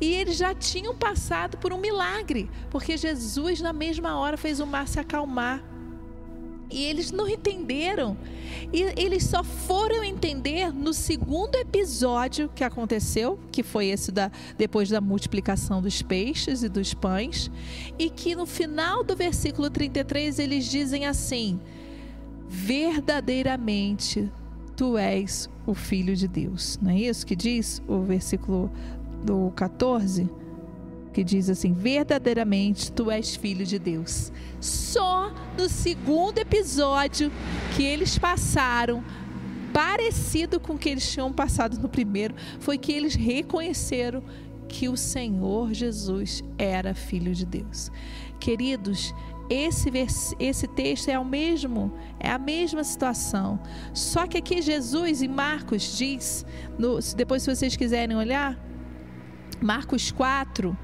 E 0.00 0.12
eles 0.12 0.36
já 0.36 0.54
tinham 0.54 0.94
passado 0.94 1.56
por 1.56 1.72
um 1.72 1.78
milagre, 1.78 2.50
porque 2.70 2.96
Jesus, 2.96 3.60
na 3.60 3.72
mesma 3.72 4.18
hora, 4.18 4.36
fez 4.36 4.60
o 4.60 4.66
mar 4.66 4.86
se 4.86 5.00
acalmar. 5.00 5.64
E 6.70 6.84
eles 6.84 7.12
não 7.12 7.28
entenderam. 7.28 8.16
E 8.72 8.82
eles 9.00 9.24
só 9.24 9.42
foram 9.44 10.02
entender 10.02 10.72
no 10.72 10.92
segundo 10.92 11.54
episódio 11.54 12.50
que 12.54 12.64
aconteceu, 12.64 13.38
que 13.52 13.62
foi 13.62 13.86
esse 13.86 14.10
da 14.10 14.30
depois 14.58 14.88
da 14.88 15.00
multiplicação 15.00 15.80
dos 15.80 16.02
peixes 16.02 16.62
e 16.62 16.68
dos 16.68 16.92
pães, 16.92 17.50
e 17.98 18.10
que 18.10 18.34
no 18.34 18.46
final 18.46 19.04
do 19.04 19.14
versículo 19.14 19.70
33 19.70 20.38
eles 20.40 20.64
dizem 20.66 21.06
assim: 21.06 21.60
Verdadeiramente 22.48 24.30
tu 24.76 24.96
és 24.96 25.48
o 25.66 25.74
filho 25.74 26.14
de 26.14 26.28
Deus. 26.28 26.78
Não 26.80 26.90
é 26.90 26.98
isso 27.00 27.26
que 27.26 27.36
diz 27.36 27.82
o 27.88 28.00
versículo 28.00 28.70
do 29.24 29.52
14? 29.56 30.28
que 31.16 31.24
diz 31.24 31.48
assim: 31.48 31.72
verdadeiramente 31.72 32.92
tu 32.92 33.10
és 33.10 33.34
filho 33.34 33.64
de 33.64 33.78
Deus. 33.78 34.30
Só 34.60 35.32
no 35.56 35.66
segundo 35.66 36.36
episódio 36.36 37.32
que 37.74 37.82
eles 37.82 38.18
passaram, 38.18 39.02
parecido 39.72 40.60
com 40.60 40.74
o 40.74 40.78
que 40.78 40.90
eles 40.90 41.10
tinham 41.10 41.32
passado 41.32 41.78
no 41.78 41.88
primeiro, 41.88 42.34
foi 42.60 42.76
que 42.76 42.92
eles 42.92 43.14
reconheceram 43.14 44.22
que 44.68 44.90
o 44.90 44.96
Senhor 44.96 45.72
Jesus 45.72 46.44
era 46.58 46.92
filho 46.92 47.34
de 47.34 47.46
Deus. 47.46 47.90
Queridos, 48.38 49.14
esse, 49.48 49.90
esse 50.38 50.66
texto 50.66 51.08
é 51.08 51.18
o 51.18 51.24
mesmo, 51.24 51.92
é 52.18 52.30
a 52.30 52.38
mesma 52.38 52.82
situação. 52.82 53.60
Só 53.92 54.26
que 54.26 54.38
aqui 54.38 54.60
Jesus 54.60 55.22
em 55.22 55.28
Marcos 55.28 55.96
diz, 55.96 56.44
no, 56.78 56.98
depois 57.16 57.42
se 57.42 57.54
vocês 57.54 57.76
quiserem 57.76 58.16
olhar, 58.16 58.58
Marcos 59.60 60.10
4, 60.10 60.76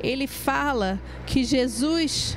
ele 0.00 0.26
fala 0.26 1.00
que 1.26 1.44
Jesus 1.44 2.36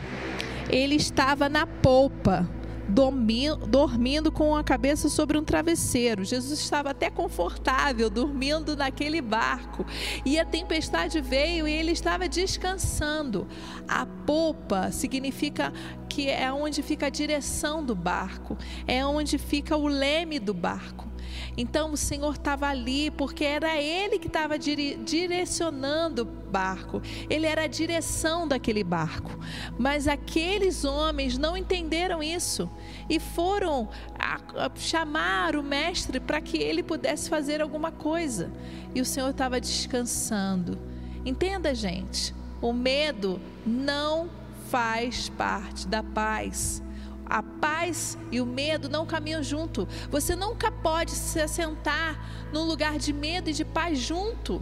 ele 0.69 0.95
estava 0.95 1.49
na 1.49 1.67
polpa, 1.67 2.49
dormindo 2.87 4.31
com 4.31 4.55
a 4.55 4.63
cabeça 4.63 5.09
sobre 5.09 5.37
um 5.37 5.43
travesseiro. 5.43 6.23
Jesus 6.23 6.59
estava 6.59 6.91
até 6.91 7.09
confortável 7.09 8.09
dormindo 8.09 8.75
naquele 8.75 9.21
barco. 9.21 9.85
E 10.25 10.39
a 10.39 10.45
tempestade 10.45 11.21
veio 11.21 11.67
e 11.67 11.71
ele 11.71 11.91
estava 11.91 12.27
descansando. 12.27 13.47
A 13.87 14.05
polpa 14.05 14.91
significa 14.91 15.71
que 16.09 16.29
é 16.29 16.51
onde 16.51 16.83
fica 16.83 17.07
a 17.07 17.09
direção 17.09 17.83
do 17.83 17.95
barco, 17.95 18.57
é 18.85 19.05
onde 19.05 19.37
fica 19.37 19.75
o 19.75 19.87
leme 19.87 20.39
do 20.39 20.53
barco. 20.53 21.11
Então 21.57 21.91
o 21.91 21.97
Senhor 21.97 22.33
estava 22.33 22.67
ali 22.67 23.09
porque 23.11 23.43
era 23.43 23.81
Ele 23.81 24.19
que 24.19 24.27
estava 24.27 24.59
dire 24.59 24.95
direcionando 25.03 26.42
barco, 26.53 27.01
Ele 27.27 27.47
era 27.47 27.63
a 27.63 27.67
direção 27.67 28.47
daquele 28.47 28.83
barco. 28.83 29.31
Mas 29.77 30.07
aqueles 30.07 30.85
homens 30.85 31.35
não 31.35 31.57
entenderam 31.57 32.21
isso 32.21 32.69
e 33.09 33.19
foram 33.19 33.89
a, 34.19 34.65
a 34.65 34.71
chamar 34.75 35.55
o 35.55 35.63
mestre 35.63 36.19
para 36.19 36.39
que 36.39 36.57
ele 36.57 36.83
pudesse 36.83 37.27
fazer 37.27 37.59
alguma 37.59 37.91
coisa. 37.91 38.51
E 38.93 39.01
o 39.01 39.05
Senhor 39.05 39.31
estava 39.31 39.59
descansando. 39.59 40.77
Entenda, 41.25 41.73
gente, 41.73 42.35
o 42.61 42.71
medo 42.71 43.41
não 43.65 44.29
faz 44.69 45.29
parte 45.29 45.87
da 45.87 46.03
paz 46.03 46.83
a 47.25 47.41
paz 47.41 48.17
e 48.31 48.39
o 48.39 48.45
medo 48.45 48.87
não 48.87 49.07
caminham 49.07 49.41
junto. 49.41 49.87
Você 50.11 50.35
nunca 50.35 50.71
pode 50.71 51.11
se 51.11 51.39
assentar 51.39 52.19
num 52.51 52.63
lugar 52.63 52.99
de 52.99 53.11
medo 53.11 53.49
e 53.49 53.53
de 53.53 53.65
paz 53.65 53.97
junto. 53.97 54.61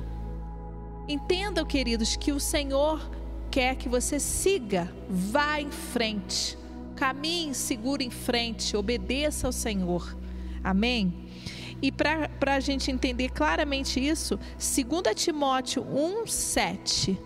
Entendam, 1.07 1.65
queridos, 1.65 2.15
que 2.15 2.31
o 2.31 2.39
Senhor 2.39 3.09
quer 3.49 3.75
que 3.75 3.89
você 3.89 4.19
siga, 4.19 4.93
vá 5.09 5.59
em 5.59 5.71
frente, 5.71 6.57
caminhe 6.95 7.53
seguro 7.53 8.01
em 8.01 8.09
frente, 8.09 8.77
obedeça 8.77 9.47
ao 9.47 9.51
Senhor. 9.51 10.17
Amém? 10.63 11.13
E 11.81 11.91
para 11.91 12.29
a 12.55 12.59
gente 12.59 12.91
entender 12.91 13.29
claramente 13.29 13.99
isso, 13.99 14.37
2 14.37 15.15
Timóteo 15.15 15.83
1,7 15.83 17.17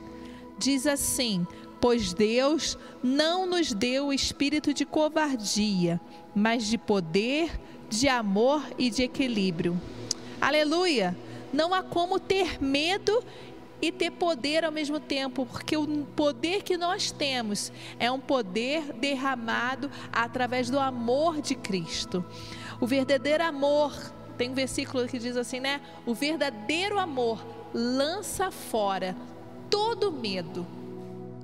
diz 0.58 0.88
assim: 0.88 1.46
pois 1.82 2.14
Deus 2.14 2.78
não 3.04 3.46
nos 3.46 3.72
deu 3.74 4.08
o 4.08 4.14
espírito 4.14 4.74
de 4.74 4.86
covardia, 4.86 6.02
mas 6.34 6.66
de 6.66 6.78
poder, 6.78 7.60
de 7.90 8.08
amor 8.08 8.64
e 8.78 8.90
de 8.90 9.04
equilíbrio. 9.04 9.80
Aleluia! 10.42 11.16
Não 11.54 11.74
há 11.74 11.84
como 11.84 12.20
ter 12.20 12.62
medo 12.62 13.24
e 13.88 13.91
ter 13.91 14.10
poder 14.10 14.65
ao 14.65 14.71
mesmo 14.71 15.00
tempo, 15.00 15.45
porque 15.45 15.78
o 15.78 15.86
poder 16.15 16.63
que 16.63 16.76
nós 16.76 17.12
temos 17.12 17.71
é 18.00 18.12
um 18.12 18.19
poder 18.19 18.91
derramado 18.93 19.91
através 20.12 20.71
do 20.71 20.80
amor 20.80 21.39
de 21.39 21.54
Cristo. 21.54 22.26
O 22.82 22.88
verdadeiro 22.88 23.43
amor, 23.43 23.93
tem 24.39 24.50
um 24.50 24.56
versículo 24.56 25.08
que 25.08 25.19
diz 25.19 25.38
assim, 25.38 25.60
né? 25.60 25.82
O 26.04 26.15
verdadeiro 26.15 26.98
amor 26.98 27.45
lança 27.71 28.50
fora 28.50 29.15
todo 29.69 30.12
medo. 30.12 30.65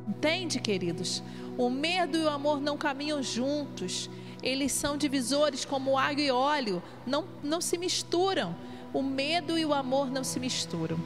Entende, 0.08 0.60
queridos? 0.60 1.22
O 1.60 1.70
medo 1.70 2.18
e 2.18 2.24
o 2.24 2.30
amor 2.30 2.60
não 2.60 2.76
caminham 2.76 3.22
juntos. 3.22 4.10
Eles 4.42 4.72
são 4.72 4.98
divisores 4.98 5.64
como 5.64 5.96
água 5.96 6.24
e 6.24 6.32
óleo, 6.32 6.82
não, 7.06 7.24
não 7.44 7.62
se 7.62 7.78
misturam. 7.78 8.56
O 8.92 9.04
medo 9.04 9.60
e 9.60 9.64
o 9.64 9.76
amor 9.76 10.10
não 10.10 10.24
se 10.24 10.40
misturam. 10.40 11.00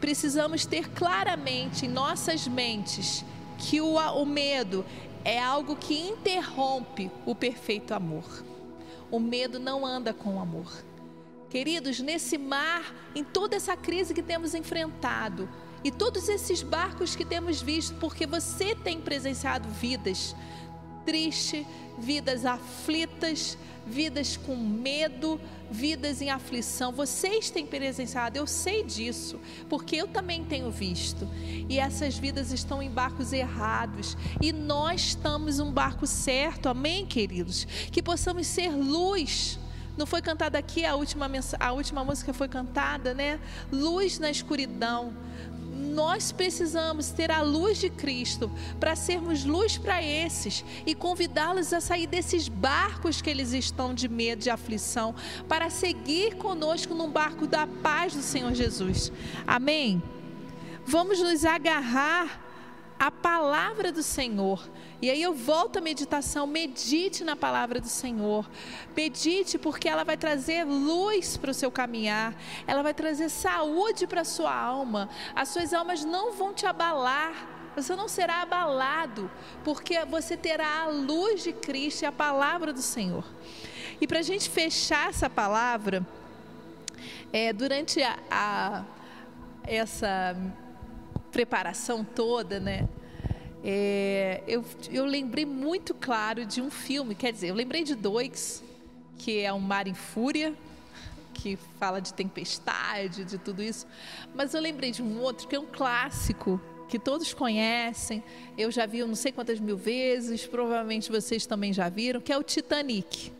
Precisamos 0.00 0.64
ter 0.64 0.90
claramente 0.90 1.86
em 1.86 1.88
nossas 1.88 2.46
mentes 2.46 3.24
que 3.58 3.80
o, 3.80 3.94
o 3.96 4.24
medo 4.24 4.84
é 5.24 5.38
algo 5.38 5.76
que 5.76 5.94
interrompe 5.94 7.10
o 7.26 7.34
perfeito 7.34 7.92
amor. 7.92 8.44
O 9.10 9.18
medo 9.18 9.58
não 9.58 9.84
anda 9.84 10.12
com 10.12 10.36
o 10.36 10.40
amor. 10.40 10.70
Queridos, 11.50 11.98
nesse 12.00 12.36
mar, 12.36 12.94
em 13.14 13.24
toda 13.24 13.56
essa 13.56 13.76
crise 13.76 14.12
que 14.12 14.22
temos 14.22 14.54
enfrentado, 14.54 15.48
e 15.82 15.90
todos 15.90 16.28
esses 16.28 16.62
barcos 16.62 17.14
que 17.14 17.24
temos 17.24 17.62
visto, 17.62 17.94
porque 17.96 18.26
você 18.26 18.74
tem 18.74 19.00
presenciado 19.00 19.68
vidas 19.68 20.34
tristes, 21.06 21.66
vidas 21.98 22.44
aflitas, 22.44 23.56
vidas 23.86 24.36
com 24.36 24.54
medo, 24.54 25.40
vidas 25.70 26.20
em 26.20 26.30
aflição. 26.30 26.92
Vocês 26.92 27.50
têm 27.50 27.66
presenciado, 27.66 28.38
eu 28.38 28.46
sei 28.46 28.82
disso, 28.82 29.40
porque 29.68 29.96
eu 29.96 30.08
também 30.08 30.44
tenho 30.44 30.70
visto. 30.70 31.28
E 31.68 31.78
essas 31.78 32.18
vidas 32.18 32.52
estão 32.52 32.82
em 32.82 32.90
barcos 32.90 33.32
errados, 33.32 34.16
e 34.40 34.52
nós 34.52 35.00
estamos 35.00 35.58
um 35.60 35.70
barco 35.70 36.06
certo, 36.06 36.68
amém, 36.68 37.06
queridos? 37.06 37.66
Que 37.90 38.02
possamos 38.02 38.46
ser 38.46 38.70
luz. 38.70 39.58
Não 39.98 40.06
foi 40.06 40.22
cantada 40.22 40.56
aqui 40.56 40.86
a 40.86 40.94
última, 40.94 41.28
a 41.58 41.72
última 41.72 42.04
música 42.04 42.32
foi 42.32 42.46
cantada, 42.48 43.12
né? 43.12 43.40
Luz 43.72 44.20
na 44.20 44.30
escuridão 44.30 45.12
nós 45.78 46.30
precisamos 46.30 47.10
ter 47.10 47.30
a 47.30 47.40
luz 47.40 47.78
de 47.78 47.90
Cristo 47.90 48.50
para 48.78 48.94
sermos 48.94 49.44
luz 49.44 49.76
para 49.76 50.00
esses 50.02 50.64
e 50.86 50.94
convidá-los 50.94 51.72
a 51.72 51.80
sair 51.80 52.06
desses 52.06 52.48
barcos 52.48 53.20
que 53.20 53.28
eles 53.28 53.52
estão 53.52 53.92
de 53.92 54.08
medo, 54.08 54.40
de 54.40 54.50
aflição, 54.50 55.14
para 55.48 55.70
seguir 55.70 56.36
conosco 56.36 56.94
num 56.94 57.10
barco 57.10 57.46
da 57.46 57.66
paz 57.66 58.14
do 58.14 58.22
Senhor 58.22 58.54
Jesus. 58.54 59.12
Amém? 59.46 60.02
Vamos 60.86 61.20
nos 61.20 61.44
agarrar 61.44 62.47
à 62.98 63.10
palavra 63.10 63.92
do 63.92 64.02
Senhor 64.02 64.60
e 65.00 65.08
aí 65.10 65.22
eu 65.22 65.32
volto 65.32 65.78
à 65.78 65.80
meditação, 65.80 66.44
medite 66.44 67.22
na 67.22 67.36
palavra 67.36 67.80
do 67.80 67.88
Senhor. 67.88 68.48
Medite 68.96 69.56
porque 69.56 69.88
ela 69.88 70.02
vai 70.02 70.16
trazer 70.16 70.64
luz 70.64 71.36
para 71.36 71.52
o 71.52 71.54
seu 71.54 71.70
caminhar, 71.70 72.34
ela 72.66 72.82
vai 72.82 72.92
trazer 72.92 73.28
saúde 73.28 74.08
para 74.08 74.22
a 74.22 74.24
sua 74.24 74.52
alma. 74.52 75.08
As 75.36 75.50
suas 75.50 75.72
almas 75.72 76.04
não 76.04 76.32
vão 76.32 76.52
te 76.52 76.66
abalar. 76.66 77.46
Você 77.76 77.94
não 77.94 78.08
será 78.08 78.42
abalado, 78.42 79.30
porque 79.62 80.04
você 80.04 80.36
terá 80.36 80.82
a 80.82 80.88
luz 80.88 81.44
de 81.44 81.52
Cristo 81.52 82.02
e 82.02 82.06
a 82.06 82.10
palavra 82.10 82.72
do 82.72 82.82
Senhor. 82.82 83.24
E 84.00 84.06
para 84.06 84.18
a 84.18 84.22
gente 84.22 84.50
fechar 84.50 85.10
essa 85.10 85.30
palavra, 85.30 86.04
é, 87.32 87.52
durante 87.52 88.02
a, 88.02 88.18
a, 88.28 88.84
essa 89.62 90.36
preparação 91.30 92.04
toda, 92.04 92.58
né? 92.58 92.88
É, 93.62 94.42
eu, 94.46 94.64
eu 94.90 95.04
lembrei 95.04 95.44
muito 95.44 95.94
claro 95.94 96.46
de 96.46 96.60
um 96.60 96.70
filme, 96.70 97.14
quer 97.14 97.32
dizer, 97.32 97.48
eu 97.48 97.54
lembrei 97.54 97.82
de 97.82 97.94
dois, 97.94 98.62
que 99.16 99.40
é 99.40 99.52
O 99.52 99.60
Mar 99.60 99.88
em 99.88 99.94
Fúria, 99.94 100.54
que 101.34 101.56
fala 101.78 102.00
de 102.00 102.14
tempestade, 102.14 103.24
de 103.24 103.38
tudo 103.38 103.62
isso, 103.62 103.86
mas 104.34 104.54
eu 104.54 104.60
lembrei 104.60 104.90
de 104.90 105.02
um 105.02 105.20
outro 105.20 105.46
que 105.48 105.56
é 105.56 105.58
um 105.58 105.66
clássico, 105.66 106.60
que 106.88 106.98
todos 106.98 107.34
conhecem, 107.34 108.22
eu 108.56 108.70
já 108.70 108.86
vi 108.86 109.04
não 109.04 109.14
sei 109.14 109.30
quantas 109.30 109.60
mil 109.60 109.76
vezes, 109.76 110.46
provavelmente 110.46 111.10
vocês 111.10 111.44
também 111.44 111.72
já 111.72 111.88
viram, 111.88 112.20
que 112.20 112.32
é 112.32 112.38
o 112.38 112.42
Titanic. 112.42 113.32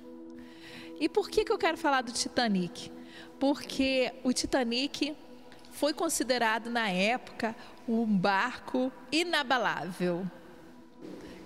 E 1.00 1.08
por 1.08 1.30
que, 1.30 1.44
que 1.44 1.52
eu 1.52 1.58
quero 1.58 1.76
falar 1.76 2.02
do 2.02 2.12
Titanic? 2.12 2.90
Porque 3.38 4.12
o 4.24 4.32
Titanic 4.32 5.16
foi 5.72 5.92
considerado 5.92 6.70
na 6.70 6.88
época 6.88 7.54
um 7.88 8.04
barco 8.06 8.92
inabalável. 9.10 10.26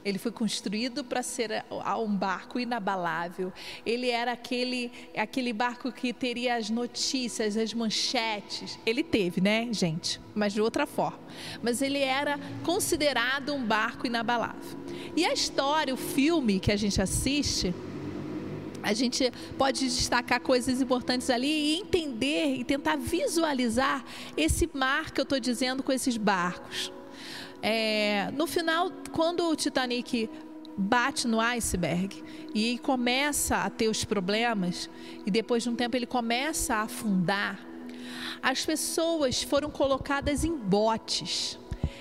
Ele 0.04 0.18
foi 0.18 0.32
construído 0.32 1.04
para 1.04 1.22
ser 1.22 1.64
um 1.70 2.14
barco 2.14 2.58
inabalável. 2.58 3.52
Ele 3.86 4.10
era 4.10 4.32
aquele, 4.32 4.90
aquele 5.16 5.52
barco 5.52 5.92
que 5.92 6.12
teria 6.12 6.56
as 6.56 6.68
notícias, 6.68 7.56
as 7.56 7.72
manchetes. 7.72 8.78
Ele 8.84 9.04
teve, 9.04 9.40
né, 9.40 9.68
gente? 9.70 10.20
Mas 10.34 10.52
de 10.52 10.60
outra 10.60 10.86
forma. 10.86 11.20
Mas 11.62 11.80
ele 11.80 12.00
era 12.00 12.38
considerado 12.64 13.54
um 13.54 13.64
barco 13.64 14.06
inabalável. 14.06 14.76
E 15.16 15.24
a 15.24 15.32
história, 15.32 15.94
o 15.94 15.96
filme 15.96 16.58
que 16.58 16.72
a 16.72 16.76
gente 16.76 17.00
assiste, 17.00 17.72
a 18.82 18.92
gente 18.92 19.32
pode 19.56 19.84
destacar 19.84 20.40
coisas 20.40 20.80
importantes 20.80 21.30
ali 21.30 21.48
e 21.48 21.80
entender 21.80 22.56
e 22.56 22.64
tentar 22.64 22.96
visualizar 22.96 24.04
esse 24.36 24.68
mar 24.72 25.10
que 25.10 25.20
eu 25.20 25.24
estou 25.24 25.38
dizendo 25.38 25.82
com 25.82 25.92
esses 25.92 26.16
barcos. 26.16 26.92
É, 27.62 28.30
no 28.32 28.46
final, 28.46 28.90
quando 29.12 29.48
o 29.48 29.54
Titanic 29.54 30.28
bate 30.76 31.28
no 31.28 31.40
iceberg 31.40 32.22
e 32.54 32.78
começa 32.78 33.58
a 33.58 33.70
ter 33.70 33.88
os 33.88 34.04
problemas, 34.04 34.90
e 35.24 35.30
depois 35.30 35.62
de 35.62 35.68
um 35.68 35.76
tempo 35.76 35.96
ele 35.96 36.06
começa 36.06 36.74
a 36.74 36.82
afundar, 36.82 37.64
as 38.42 38.64
pessoas 38.64 39.42
foram 39.42 39.70
colocadas 39.70 40.44
em 40.44 40.56
botes. 40.56 41.58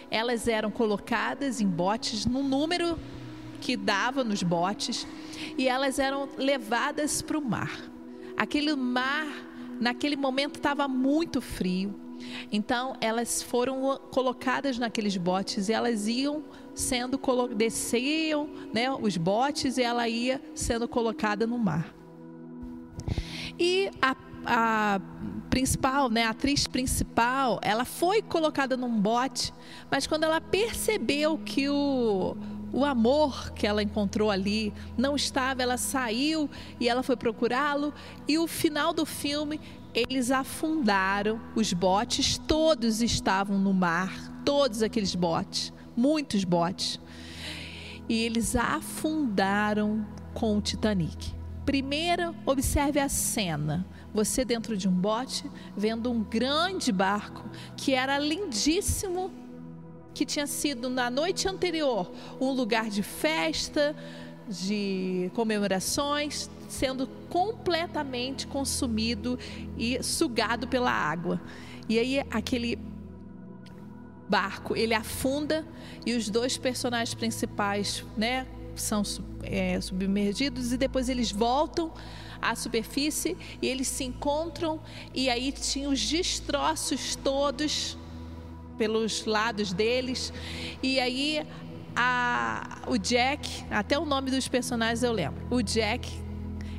Elas 0.09 0.47
eram 0.47 0.71
colocadas 0.71 1.61
em 1.61 1.67
botes 1.67 2.25
no 2.25 2.41
número 2.41 2.97
que 3.61 3.77
dava 3.77 4.23
nos 4.23 4.43
botes 4.43 5.07
e 5.57 5.67
elas 5.67 5.99
eram 5.99 6.27
levadas 6.37 7.21
para 7.21 7.37
o 7.37 7.41
mar. 7.41 7.71
Aquele 8.35 8.75
mar, 8.75 9.27
naquele 9.79 10.17
momento, 10.17 10.55
estava 10.55 10.87
muito 10.87 11.39
frio. 11.39 11.95
Então, 12.51 12.95
elas 12.99 13.41
foram 13.41 13.99
colocadas 14.11 14.77
naqueles 14.77 15.15
botes 15.15 15.69
e 15.69 15.73
elas 15.73 16.07
iam 16.07 16.43
sendo 16.73 17.19
desciam, 17.55 18.49
né, 18.73 18.91
os 18.91 19.17
botes 19.17 19.77
e 19.77 19.83
ela 19.83 20.07
ia 20.07 20.41
sendo 20.55 20.87
colocada 20.87 21.45
no 21.45 21.57
mar. 21.57 21.93
E 23.59 23.91
a, 24.01 24.15
a 24.45 25.01
principal, 25.49 26.09
né, 26.09 26.23
a 26.23 26.29
atriz 26.29 26.65
principal, 26.65 27.59
ela 27.61 27.85
foi 27.85 28.21
colocada 28.21 28.77
num 28.77 28.99
bote, 28.99 29.53
mas 29.89 30.07
quando 30.07 30.23
ela 30.23 30.39
percebeu 30.39 31.37
que 31.37 31.69
o 31.69 32.35
o 32.73 32.85
amor 32.85 33.51
que 33.51 33.67
ela 33.67 33.83
encontrou 33.83 34.31
ali 34.31 34.73
não 34.97 35.15
estava, 35.15 35.61
ela 35.61 35.77
saiu 35.77 36.49
e 36.79 36.87
ela 36.87 37.03
foi 37.03 37.15
procurá-lo. 37.15 37.93
E 38.27 38.37
o 38.37 38.47
final 38.47 38.93
do 38.93 39.05
filme, 39.05 39.59
eles 39.93 40.31
afundaram, 40.31 41.39
os 41.55 41.73
botes 41.73 42.37
todos 42.37 43.01
estavam 43.01 43.57
no 43.57 43.73
mar, 43.73 44.41
todos 44.45 44.81
aqueles 44.81 45.15
botes, 45.15 45.73
muitos 45.95 46.43
botes. 46.43 46.99
E 48.07 48.23
eles 48.23 48.55
afundaram 48.55 50.05
com 50.33 50.57
o 50.57 50.61
Titanic. 50.61 51.33
Primeiro, 51.65 52.35
observe 52.45 52.99
a 52.99 53.07
cena. 53.09 53.85
Você 54.13 54.43
dentro 54.43 54.75
de 54.75 54.89
um 54.89 54.91
bote, 54.91 55.49
vendo 55.75 56.11
um 56.11 56.21
grande 56.21 56.91
barco 56.91 57.49
que 57.77 57.93
era 57.93 58.17
lindíssimo 58.17 59.31
que 60.13 60.25
tinha 60.25 60.47
sido 60.47 60.89
na 60.89 61.09
noite 61.09 61.47
anterior 61.47 62.11
um 62.39 62.51
lugar 62.51 62.89
de 62.89 63.03
festa, 63.03 63.95
de 64.47 65.31
comemorações, 65.33 66.49
sendo 66.67 67.07
completamente 67.29 68.47
consumido 68.47 69.37
e 69.77 70.01
sugado 70.03 70.67
pela 70.67 70.91
água. 70.91 71.39
E 71.87 71.99
aí 71.99 72.19
aquele 72.29 72.77
barco 74.29 74.75
ele 74.75 74.93
afunda 74.93 75.65
e 76.05 76.13
os 76.13 76.29
dois 76.29 76.57
personagens 76.57 77.13
principais, 77.13 78.05
né, 78.15 78.47
são 78.75 79.03
é, 79.43 79.79
submergidos 79.81 80.71
e 80.71 80.77
depois 80.77 81.09
eles 81.09 81.31
voltam 81.31 81.93
à 82.41 82.55
superfície 82.55 83.37
e 83.61 83.67
eles 83.67 83.87
se 83.87 84.05
encontram 84.05 84.79
e 85.13 85.29
aí 85.29 85.51
tinha 85.51 85.89
os 85.89 85.99
destroços 86.09 87.15
todos 87.17 87.97
pelos 88.81 89.25
lados 89.25 89.73
deles. 89.73 90.33
E 90.81 90.99
aí 90.99 91.45
a, 91.95 92.81
o 92.87 92.97
Jack, 92.97 93.63
até 93.69 93.95
o 93.95 94.07
nome 94.07 94.31
dos 94.31 94.47
personagens 94.47 95.03
eu 95.03 95.11
lembro. 95.11 95.45
O 95.51 95.61
Jack 95.61 96.11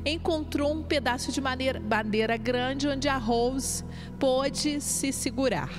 encontrou 0.05 0.73
um 0.73 0.83
pedaço 0.83 1.31
de 1.31 1.39
madeira, 1.39 2.35
grande 2.35 2.89
onde 2.89 3.07
a 3.07 3.15
Rose 3.15 3.85
pôde 4.19 4.81
se 4.81 5.13
segurar. 5.13 5.71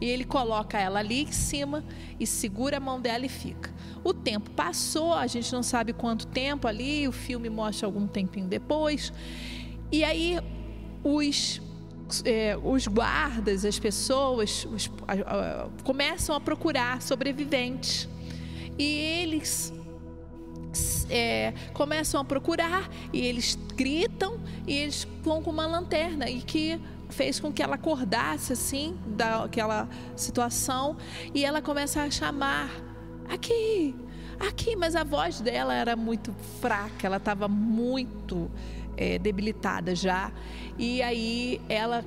E 0.00 0.08
ele 0.08 0.24
coloca 0.24 0.78
ela 0.78 1.00
ali 1.00 1.22
em 1.22 1.32
cima 1.32 1.82
e 2.20 2.24
segura 2.24 2.76
a 2.76 2.80
mão 2.80 3.00
dela 3.00 3.26
e 3.26 3.28
fica. 3.28 3.74
O 4.04 4.14
tempo 4.14 4.50
passou, 4.50 5.12
a 5.12 5.26
gente 5.26 5.52
não 5.52 5.64
sabe 5.64 5.92
quanto 5.92 6.28
tempo 6.28 6.68
ali, 6.68 7.08
o 7.08 7.12
filme 7.12 7.50
mostra 7.50 7.88
algum 7.88 8.06
tempinho 8.06 8.46
depois. 8.46 9.12
E 9.90 10.04
aí 10.04 10.38
os 11.02 11.60
é, 12.24 12.58
os 12.62 12.86
guardas, 12.86 13.64
as 13.64 13.78
pessoas, 13.78 14.66
os, 14.70 14.90
a, 15.06 15.12
a, 15.12 15.68
começam 15.82 16.34
a 16.34 16.40
procurar 16.40 17.00
sobreviventes. 17.02 18.08
E 18.78 18.84
eles 19.22 19.72
é, 21.08 21.52
começam 21.72 22.20
a 22.20 22.24
procurar 22.24 22.88
e 23.12 23.20
eles 23.20 23.58
gritam 23.76 24.40
e 24.66 24.76
eles 24.76 25.06
vão 25.22 25.42
com 25.42 25.50
uma 25.50 25.66
lanterna 25.66 26.28
e 26.28 26.40
que 26.42 26.80
fez 27.10 27.38
com 27.38 27.52
que 27.52 27.62
ela 27.62 27.76
acordasse 27.76 28.52
assim 28.52 28.96
daquela 29.06 29.88
situação 30.16 30.96
e 31.32 31.44
ela 31.44 31.62
começa 31.62 32.02
a 32.02 32.10
chamar 32.10 32.70
aqui, 33.28 33.94
aqui, 34.40 34.74
mas 34.74 34.96
a 34.96 35.04
voz 35.04 35.40
dela 35.40 35.74
era 35.74 35.94
muito 35.94 36.34
fraca, 36.60 37.06
ela 37.06 37.18
estava 37.18 37.46
muito 37.46 38.50
é, 38.96 39.18
debilitada 39.18 39.94
já. 39.94 40.32
E 40.78 41.02
aí 41.02 41.60
ela 41.68 42.04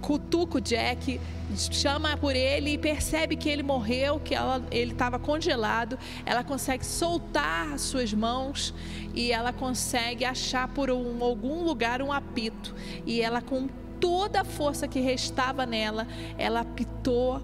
cutuca 0.00 0.58
o 0.58 0.60
Jack, 0.60 1.18
chama 1.56 2.14
por 2.16 2.36
ele 2.36 2.72
e 2.72 2.78
percebe 2.78 3.36
que 3.36 3.48
ele 3.48 3.62
morreu, 3.62 4.20
que 4.20 4.34
ela, 4.34 4.62
ele 4.70 4.92
estava 4.92 5.18
congelado. 5.18 5.98
Ela 6.26 6.44
consegue 6.44 6.84
soltar 6.84 7.72
as 7.72 7.80
suas 7.80 8.12
mãos 8.12 8.74
e 9.14 9.32
ela 9.32 9.52
consegue 9.52 10.24
achar 10.24 10.68
por 10.68 10.90
um, 10.90 11.24
algum 11.24 11.64
lugar 11.64 12.02
um 12.02 12.12
apito. 12.12 12.74
E 13.06 13.22
ela, 13.22 13.40
com 13.40 13.66
toda 13.98 14.42
a 14.42 14.44
força 14.44 14.86
que 14.86 15.00
restava 15.00 15.64
nela, 15.64 16.06
ela 16.36 16.60
apitou 16.60 17.42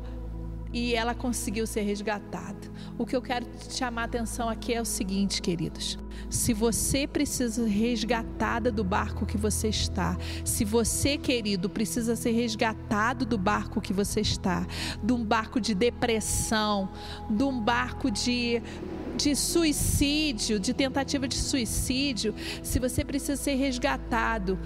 e 0.72 0.94
ela 0.94 1.14
conseguiu 1.14 1.66
ser 1.66 1.82
resgatada. 1.82 2.70
O 2.96 3.06
que 3.06 3.16
eu 3.16 3.22
quero 3.22 3.46
chamar 3.68 4.02
a 4.02 4.04
atenção 4.04 4.48
aqui 4.48 4.74
é 4.74 4.80
o 4.80 4.84
seguinte, 4.84 5.42
queridos. 5.42 5.98
Se 6.28 6.52
você 6.52 7.06
precisa 7.06 7.64
ser 7.64 7.68
resgatada 7.68 8.70
do 8.70 8.84
barco 8.84 9.26
que 9.26 9.36
você 9.36 9.68
está, 9.68 10.16
se 10.44 10.64
você, 10.64 11.16
querido, 11.16 11.68
precisa 11.68 12.14
ser 12.14 12.32
resgatado 12.32 13.24
do 13.24 13.38
barco 13.38 13.80
que 13.80 13.92
você 13.92 14.20
está, 14.20 14.66
de 15.02 15.12
um 15.12 15.24
barco 15.24 15.60
de 15.60 15.74
depressão, 15.74 16.90
de 17.28 17.42
um 17.42 17.60
barco 17.60 18.10
de 18.10 18.62
de 19.16 19.36
suicídio, 19.36 20.58
de 20.58 20.72
tentativa 20.72 21.28
de 21.28 21.36
suicídio, 21.36 22.34
se 22.62 22.78
você 22.78 23.04
precisa 23.04 23.36
ser 23.36 23.54
resgatado, 23.54 24.58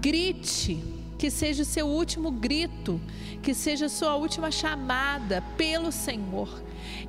grite 0.00 0.99
que 1.20 1.30
seja 1.30 1.64
o 1.64 1.66
seu 1.66 1.86
último 1.86 2.30
grito, 2.30 2.98
que 3.42 3.52
seja 3.52 3.86
a 3.86 3.88
sua 3.90 4.16
última 4.16 4.50
chamada 4.50 5.44
pelo 5.54 5.92
Senhor. 5.92 6.48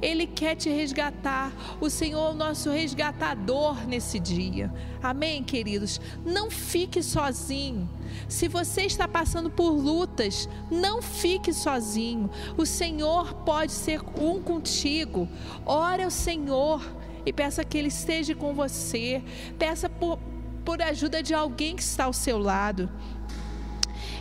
Ele 0.02 0.28
quer 0.28 0.54
te 0.54 0.70
resgatar. 0.70 1.54
O 1.80 1.90
Senhor 1.90 2.28
é 2.28 2.32
o 2.32 2.36
nosso 2.36 2.70
resgatador 2.70 3.88
nesse 3.88 4.20
dia. 4.20 4.70
Amém, 5.02 5.42
queridos? 5.42 6.02
Não 6.26 6.52
fique 6.52 7.02
sozinho. 7.02 7.90
Se 8.28 8.50
você 8.50 8.82
está 8.82 9.08
passando 9.08 9.50
por 9.50 9.70
lutas, 9.70 10.50
não 10.70 11.02
fique 11.02 11.54
sozinho. 11.54 12.30
O 12.58 12.66
Senhor 12.66 13.34
pode 13.46 13.72
ser 13.72 14.02
um 14.20 14.42
contigo. 14.42 15.26
Ore 15.66 16.04
ao 16.04 16.12
Senhor 16.12 16.86
e 17.26 17.32
peça 17.32 17.64
que 17.64 17.78
Ele 17.78 17.88
esteja 17.88 18.36
com 18.36 18.54
você. 18.54 19.24
Peça 19.58 19.88
por, 19.88 20.20
por 20.66 20.82
ajuda 20.82 21.24
de 21.24 21.34
alguém 21.34 21.78
que 21.78 21.82
está 21.82 22.04
ao 22.04 22.14
seu 22.14 22.38
lado. 22.38 22.90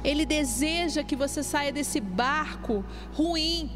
Ele 0.03 0.25
deseja 0.25 1.03
que 1.03 1.17
você 1.17 1.43
saia 1.43 1.73
desse 1.73 2.01
barco 2.01 2.85
ruim 3.13 3.71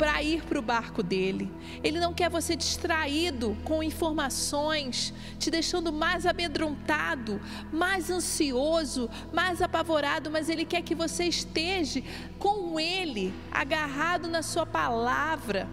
para 0.00 0.22
ir 0.22 0.42
para 0.44 0.58
o 0.58 0.62
barco 0.62 1.02
dele. 1.02 1.52
Ele 1.84 2.00
não 2.00 2.14
quer 2.14 2.30
você 2.30 2.56
distraído 2.56 3.54
com 3.64 3.82
informações, 3.82 5.12
te 5.38 5.50
deixando 5.50 5.92
mais 5.92 6.24
amedrontado, 6.24 7.38
mais 7.70 8.10
ansioso, 8.10 9.10
mais 9.30 9.60
apavorado, 9.60 10.30
mas 10.30 10.48
ele 10.48 10.64
quer 10.64 10.80
que 10.80 10.94
você 10.94 11.24
esteja 11.24 12.02
com 12.38 12.80
ele, 12.80 13.30
agarrado 13.52 14.26
na 14.26 14.42
sua 14.42 14.64
palavra. 14.64 15.68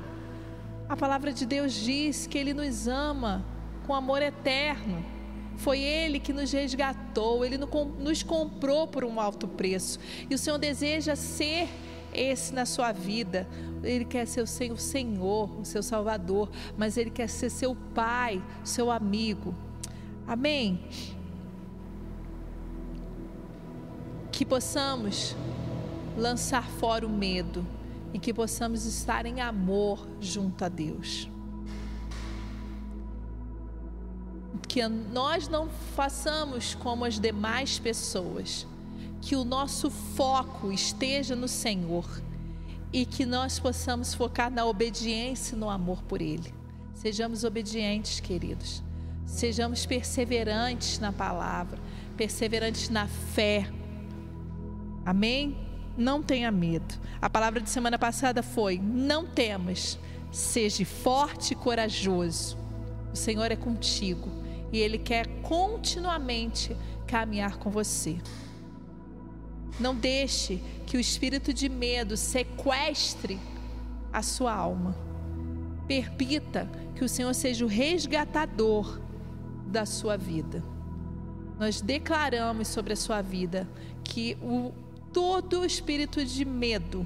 A 0.89 0.97
palavra 0.97 1.31
de 1.31 1.45
Deus 1.45 1.73
diz 1.73 2.27
que 2.27 2.37
ele 2.37 2.53
nos 2.53 2.85
ama 2.85 3.45
com 3.85 3.95
amor 3.95 4.21
eterno. 4.21 5.16
Foi 5.57 5.79
Ele 5.79 6.19
que 6.19 6.31
nos 6.31 6.51
resgatou, 6.51 7.43
Ele 7.43 7.57
nos 7.57 8.23
comprou 8.23 8.87
por 8.87 9.03
um 9.03 9.19
alto 9.19 9.47
preço. 9.47 9.99
E 10.29 10.35
o 10.35 10.37
Senhor 10.37 10.57
deseja 10.57 11.15
ser 11.15 11.67
esse 12.13 12.53
na 12.53 12.65
sua 12.65 12.91
vida. 12.91 13.47
Ele 13.83 14.05
quer 14.05 14.25
ser 14.25 14.41
o 14.41 14.47
seu 14.47 14.77
Senhor, 14.77 15.59
o 15.59 15.65
seu 15.65 15.83
Salvador, 15.83 16.49
mas 16.77 16.97
Ele 16.97 17.09
quer 17.09 17.27
ser 17.27 17.49
seu 17.49 17.75
Pai, 17.93 18.41
seu 18.63 18.91
amigo. 18.91 19.53
Amém? 20.27 20.79
Que 24.31 24.45
possamos 24.45 25.35
lançar 26.17 26.67
fora 26.67 27.05
o 27.05 27.09
medo 27.09 27.65
e 28.13 28.19
que 28.19 28.33
possamos 28.33 28.85
estar 28.85 29.25
em 29.25 29.41
amor 29.41 30.07
junto 30.19 30.63
a 30.63 30.69
Deus. 30.69 31.29
Que 34.67 34.87
nós 34.87 35.47
não 35.47 35.69
façamos 35.95 36.75
como 36.75 37.05
as 37.05 37.19
demais 37.19 37.79
pessoas, 37.79 38.65
que 39.21 39.35
o 39.35 39.43
nosso 39.43 39.89
foco 39.89 40.71
esteja 40.71 41.35
no 41.35 41.47
Senhor 41.47 42.05
e 42.93 43.05
que 43.05 43.25
nós 43.25 43.59
possamos 43.59 44.13
focar 44.13 44.49
na 44.49 44.65
obediência 44.65 45.55
e 45.55 45.57
no 45.57 45.69
amor 45.69 46.01
por 46.03 46.21
Ele. 46.21 46.53
Sejamos 46.93 47.43
obedientes, 47.43 48.19
queridos. 48.19 48.81
Sejamos 49.25 49.85
perseverantes 49.85 50.99
na 50.99 51.11
palavra, 51.11 51.77
perseverantes 52.15 52.89
na 52.89 53.07
fé. 53.07 53.69
Amém? 55.05 55.57
Não 55.97 56.23
tenha 56.23 56.49
medo. 56.49 56.95
A 57.21 57.29
palavra 57.29 57.59
de 57.59 57.69
semana 57.69 57.99
passada 57.99 58.41
foi: 58.41 58.79
não 58.79 59.25
temas, 59.25 59.99
seja 60.31 60.85
forte 60.85 61.51
e 61.51 61.55
corajoso. 61.55 62.57
O 63.11 63.15
Senhor 63.15 63.51
é 63.51 63.55
contigo 63.55 64.46
e 64.71 64.79
Ele 64.79 64.97
quer 64.97 65.27
continuamente 65.41 66.75
caminhar 67.05 67.57
com 67.57 67.69
você. 67.69 68.17
Não 69.79 69.95
deixe 69.95 70.61
que 70.85 70.97
o 70.97 70.99
espírito 70.99 71.53
de 71.53 71.69
medo 71.69 72.17
sequestre 72.17 73.39
a 74.11 74.21
sua 74.21 74.53
alma. 74.53 74.95
Permita 75.87 76.69
que 76.95 77.03
o 77.03 77.09
Senhor 77.09 77.33
seja 77.33 77.63
o 77.63 77.67
resgatador 77.67 78.99
da 79.67 79.85
sua 79.85 80.17
vida. 80.17 80.63
Nós 81.59 81.81
declaramos 81.81 82.67
sobre 82.67 82.93
a 82.93 82.95
sua 82.95 83.21
vida 83.21 83.67
que 84.03 84.37
o, 84.41 84.71
todo 85.13 85.65
espírito 85.65 86.23
de 86.23 86.45
medo, 86.45 87.05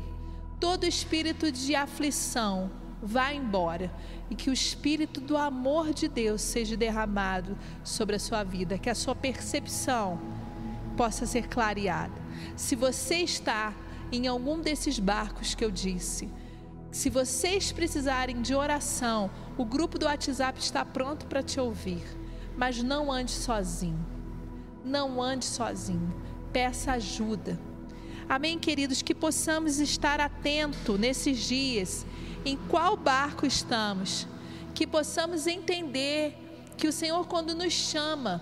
todo 0.60 0.86
espírito 0.86 1.52
de 1.52 1.76
aflição 1.76 2.72
vá 3.02 3.34
embora 3.34 3.92
e 4.30 4.36
que 4.36 4.50
o 4.50 4.54
espírito 4.54 5.20
do 5.20 5.36
amor 5.36 5.94
de 5.94 6.08
Deus 6.08 6.42
seja 6.42 6.78
derramado 6.78 7.58
sobre 7.84 8.16
a 8.16 8.20
sua 8.20 8.44
vida, 8.44 8.78
que 8.78 8.90
a 8.90 8.96
sua 8.96 9.16
percepção 9.16 10.20
possa 10.96 11.26
ser 11.26 11.48
clareada. 11.48 12.14
Se 12.56 12.76
você 12.76 13.16
está 13.16 13.74
em 14.12 14.28
algum 14.28 14.60
desses 14.60 15.00
barcos 15.00 15.56
que 15.56 15.64
eu 15.64 15.72
disse, 15.72 16.30
se 16.92 17.10
vocês 17.10 17.72
precisarem 17.72 18.42
de 18.42 18.54
oração, 18.54 19.32
o 19.58 19.64
grupo 19.64 19.98
do 19.98 20.06
WhatsApp 20.06 20.60
está 20.60 20.84
pronto 20.84 21.26
para 21.26 21.42
te 21.42 21.60
ouvir. 21.60 22.04
Mas 22.58 22.84
não 22.84 23.12
ande 23.12 23.32
sozinho. 23.32 24.06
Não 24.84 25.22
ande 25.22 25.46
sozinho. 25.46 26.14
Peça 26.52 26.92
ajuda. 26.92 27.58
Amém, 28.32 28.58
queridos, 28.58 29.02
que 29.02 29.14
possamos 29.14 29.82
estar 29.82 30.22
atento 30.22 30.98
nesses 30.98 31.38
dias 31.38 32.06
em 32.46 32.56
qual 32.56 32.96
barco 32.96 33.46
estamos, 33.46 34.26
que 34.74 34.88
possamos 34.88 35.48
entender 35.48 36.38
que 36.78 36.88
o 36.88 36.94
Senhor 36.94 37.28
quando 37.28 37.54
nos 37.54 37.74
chama, 37.74 38.42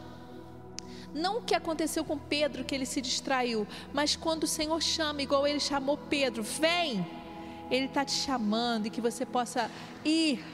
não 1.12 1.40
o 1.40 1.42
que 1.42 1.56
aconteceu 1.56 2.06
com 2.06 2.20
Pedro, 2.20 2.64
que 2.64 2.76
ele 2.76 2.86
se 2.86 3.02
distraiu, 3.02 3.66
mas 3.92 4.16
quando 4.16 4.44
o 4.44 4.48
Senhor 4.48 4.80
chama, 4.80 5.24
igual 5.24 5.48
ele 5.48 5.60
chamou 5.60 5.98
Pedro, 5.98 6.44
vem, 6.44 7.04
ele 7.72 7.86
está 7.86 8.06
te 8.06 8.12
chamando 8.12 8.86
e 8.86 8.90
que 8.92 9.02
você 9.02 9.26
possa 9.26 9.72
ir, 10.06 10.46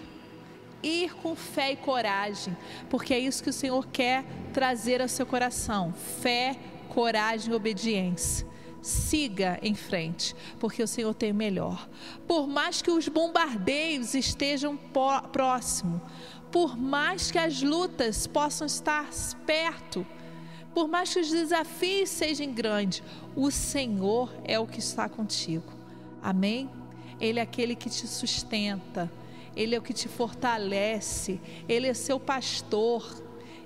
ir 0.81 1.13
com 1.15 1.35
fé 1.35 1.73
e 1.73 1.75
coragem, 1.75 2.55
porque 2.89 3.13
é 3.13 3.19
isso 3.19 3.43
que 3.43 3.49
o 3.49 3.53
Senhor 3.53 3.85
quer 3.87 4.23
trazer 4.53 5.01
ao 5.01 5.09
seu 5.09 5.25
coração: 5.25 5.91
fé, 6.21 6.57
coragem 6.87 7.51
e 7.51 7.53
obediência 7.53 8.54
siga 8.85 9.57
em 9.63 9.73
frente, 9.73 10.35
porque 10.59 10.83
o 10.83 10.87
Senhor 10.87 11.13
tem 11.13 11.31
o 11.31 11.35
melhor. 11.35 11.89
Por 12.27 12.47
mais 12.47 12.81
que 12.81 12.91
os 12.91 13.07
bombardeios 13.07 14.13
estejam 14.13 14.77
próximo, 15.31 15.99
por 16.51 16.77
mais 16.77 17.31
que 17.31 17.37
as 17.39 17.61
lutas 17.61 18.27
possam 18.27 18.67
estar 18.67 19.09
perto, 19.45 20.05
por 20.73 20.87
mais 20.87 21.11
que 21.11 21.19
os 21.19 21.31
desafios 21.31 22.09
sejam 22.09 22.53
grandes, 22.53 23.01
o 23.35 23.49
Senhor 23.49 24.31
é 24.43 24.59
o 24.59 24.67
que 24.67 24.79
está 24.79 25.09
contigo. 25.09 25.73
Amém? 26.21 26.69
Ele 27.19 27.39
é 27.39 27.41
aquele 27.41 27.75
que 27.75 27.89
te 27.89 28.05
sustenta, 28.07 29.11
ele 29.55 29.73
é 29.73 29.79
o 29.79 29.81
que 29.81 29.93
te 29.93 30.07
fortalece, 30.07 31.41
ele 31.67 31.87
é 31.87 31.93
seu 31.93 32.19
pastor 32.19 33.23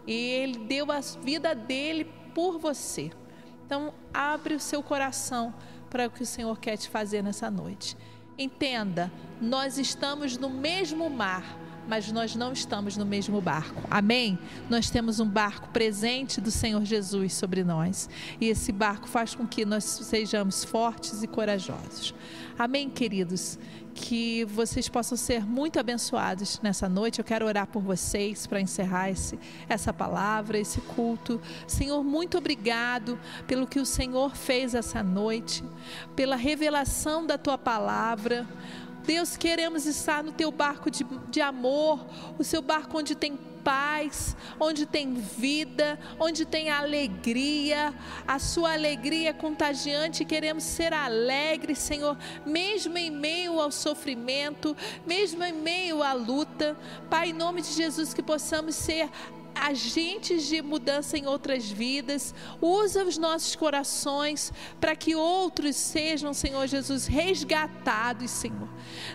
e 0.08 0.14
ele 0.14 0.60
deu 0.60 0.92
a 0.92 1.02
vida 1.02 1.54
dele 1.54 2.06
por 2.34 2.58
você. 2.58 3.12
Então, 3.70 3.94
abre 4.12 4.56
o 4.56 4.60
seu 4.60 4.82
coração 4.82 5.54
para 5.92 6.08
o 6.08 6.10
que 6.10 6.24
o 6.24 6.26
Senhor 6.26 6.60
quer 6.60 6.76
te 6.76 6.90
fazer 6.90 7.22
nessa 7.22 7.52
noite. 7.52 7.96
Entenda, 8.36 9.12
nós 9.40 9.78
estamos 9.78 10.38
no 10.38 10.50
mesmo 10.50 11.08
mar 11.08 11.44
mas 11.90 12.12
nós 12.12 12.36
não 12.36 12.54
estamos 12.54 12.96
no 12.96 13.06
mesmo 13.06 13.42
barco. 13.42 13.82
Amém? 13.90 14.38
Nós 14.70 14.92
temos 14.92 15.20
um 15.20 15.28
barco 15.28 15.70
presente 15.70 16.40
do 16.40 16.52
Senhor 16.52 16.86
Jesus 16.86 17.34
sobre 17.34 17.64
nós. 17.64 18.08
E 18.40 18.48
esse 18.48 18.72
barco 18.72 19.08
faz 19.08 19.34
com 19.34 19.48
que 19.48 19.66
nós 19.66 19.84
sejamos 19.84 20.64
fortes 20.64 21.24
e 21.24 21.28
corajosos. 21.28 22.14
Amém, 22.60 22.90
queridos? 22.90 23.58
Que 23.96 24.46
vocês 24.46 24.88
possam 24.88 25.18
ser 25.18 25.44
muito 25.44 25.80
abençoados 25.80 26.60
nessa 26.62 26.88
noite. 26.88 27.18
Eu 27.18 27.26
quero 27.26 27.48
orar 27.48 27.66
por 27.66 27.82
vocês 27.82 28.46
para 28.46 28.62
encerrar 28.62 29.10
esse, 29.10 29.40
essa 29.68 29.92
palavra, 29.92 30.60
esse 30.60 30.80
culto. 30.82 31.42
Senhor, 31.66 32.04
muito 32.04 32.38
obrigado 32.38 33.18
pelo 33.48 33.66
que 33.66 33.80
o 33.80 33.86
Senhor 33.86 34.36
fez 34.36 34.76
essa 34.76 35.02
noite, 35.02 35.64
pela 36.16 36.36
revelação 36.36 37.26
da 37.26 37.38
tua 37.38 37.58
palavra. 37.58 38.48
Deus, 39.06 39.36
queremos 39.38 39.86
estar 39.86 40.24
no 40.24 40.32
teu 40.32 40.52
barco 40.52 40.90
de, 40.92 41.06
de 41.30 41.42
amor, 41.42 42.06
o 42.38 42.44
seu 42.44 42.62
barco 42.62 42.98
onde 42.98 43.16
tem 43.16 43.38
paz, 43.64 44.36
onde 44.60 44.86
tem 44.86 45.14
vida, 45.14 46.00
onde 46.20 46.46
tem 46.46 46.70
alegria, 46.70 47.94
a 48.28 48.40
sua 48.40 48.74
alegria 48.74 49.30
é 49.30 49.34
contagiante. 49.34 50.26
Queremos 50.26 50.64
ser 50.64 50.94
alegres, 50.94 51.80
Senhor, 51.80 52.18
mesmo 52.46 52.98
em 52.98 53.12
meio 53.12 53.60
ao 53.60 53.72
sofrimento, 53.72 54.76
mesmo 55.06 55.44
em 55.44 55.54
meio 55.54 56.02
à 56.02 56.14
luta. 56.14 56.78
Pai, 57.10 57.30
em 57.30 57.34
nome 57.34 57.62
de 57.62 57.74
Jesus, 57.74 58.14
que 58.14 58.24
possamos 58.24 58.76
ser 58.76 59.10
agentes 59.62 60.48
de 60.48 60.62
mudança 60.62 61.18
em 61.18 61.28
outras 61.28 61.70
vidas. 61.70 62.34
Usa 62.62 63.04
os 63.04 63.18
nossos 63.18 63.56
corações 63.56 64.52
para 64.80 64.96
que 64.96 65.16
outros 65.16 65.76
sejam, 65.76 66.34
Senhor 66.34 66.68
Jesus, 66.68 67.08
resgatados, 67.08 68.32
Senhor. 68.32 68.70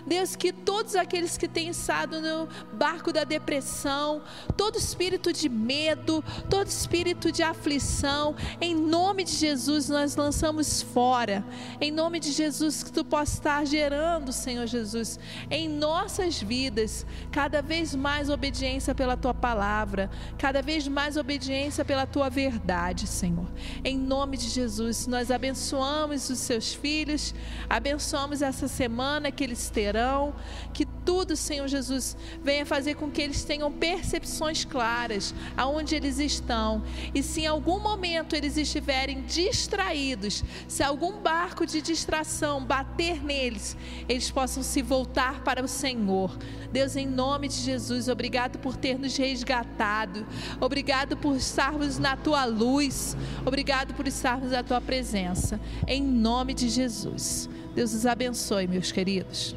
Deus, 0.05 0.35
que 0.35 0.51
todos 0.51 0.95
aqueles 0.95 1.37
que 1.37 1.47
têm 1.47 1.69
estado 1.69 2.21
no 2.21 2.47
barco 2.73 3.11
da 3.11 3.23
depressão, 3.23 4.21
todo 4.55 4.77
espírito 4.77 5.33
de 5.33 5.49
medo, 5.49 6.23
todo 6.49 6.67
espírito 6.67 7.31
de 7.31 7.43
aflição, 7.43 8.35
em 8.61 8.75
nome 8.75 9.23
de 9.23 9.33
Jesus 9.33 9.89
nós 9.89 10.15
lançamos 10.15 10.81
fora. 10.81 11.45
Em 11.81 11.91
nome 11.91 12.19
de 12.19 12.31
Jesus 12.31 12.83
que 12.83 12.91
tu 12.91 13.03
possa 13.03 13.33
estar 13.33 13.65
gerando, 13.65 14.31
Senhor 14.31 14.67
Jesus, 14.67 15.19
em 15.49 15.67
nossas 15.67 16.41
vidas 16.41 17.05
cada 17.31 17.61
vez 17.61 17.95
mais 17.95 18.29
obediência 18.29 18.93
pela 18.93 19.17
tua 19.17 19.33
palavra, 19.33 20.09
cada 20.37 20.61
vez 20.61 20.87
mais 20.87 21.17
obediência 21.17 21.83
pela 21.83 22.05
tua 22.05 22.29
verdade, 22.29 23.07
Senhor. 23.07 23.47
Em 23.83 23.97
nome 23.97 24.37
de 24.37 24.47
Jesus, 24.47 25.07
nós 25.07 25.31
abençoamos 25.31 26.29
os 26.29 26.39
seus 26.39 26.73
filhos, 26.73 27.33
abençoamos 27.69 28.41
essa 28.41 28.67
semana 28.67 29.31
que 29.31 29.43
eles 29.43 29.69
terão, 29.69 30.33
que 30.73 30.85
tudo, 30.85 31.35
Senhor 31.35 31.67
Jesus, 31.67 32.15
venha 32.43 32.65
fazer 32.65 32.95
com 32.95 33.09
que 33.09 33.21
eles 33.21 33.43
tenham 33.43 33.71
percepções 33.71 34.65
claras 34.65 35.33
aonde 35.55 35.95
eles 35.95 36.19
estão. 36.19 36.83
E 37.13 37.21
se 37.21 37.41
em 37.41 37.47
algum 37.47 37.79
momento 37.79 38.35
eles 38.35 38.57
estiverem 38.57 39.23
distraídos, 39.23 40.43
se 40.67 40.83
algum 40.83 41.19
barco 41.19 41.65
de 41.65 41.81
distração 41.81 42.63
bater 42.63 43.23
neles, 43.23 43.75
eles 44.07 44.29
possam 44.31 44.61
se 44.63 44.81
voltar 44.81 45.43
para 45.43 45.63
o 45.63 45.67
Senhor. 45.67 46.37
Deus, 46.71 46.95
em 46.95 47.07
nome 47.07 47.47
de 47.47 47.55
Jesus, 47.55 48.07
obrigado 48.07 48.59
por 48.59 48.75
ter 48.75 48.99
nos 48.99 49.15
resgatado. 49.15 50.14
Obrigado 50.59 51.17
por 51.17 51.35
estarmos 51.35 51.97
na 51.97 52.15
tua 52.15 52.45
luz. 52.45 53.15
Obrigado 53.45 53.93
por 53.93 54.07
estarmos 54.07 54.51
na 54.51 54.63
tua 54.63 54.81
presença. 54.81 55.59
Em 55.87 56.01
nome 56.01 56.53
de 56.53 56.69
Jesus. 56.69 57.49
Deus 57.73 57.93
os 57.93 58.05
abençoe, 58.05 58.67
meus 58.67 58.91
queridos. 58.91 59.55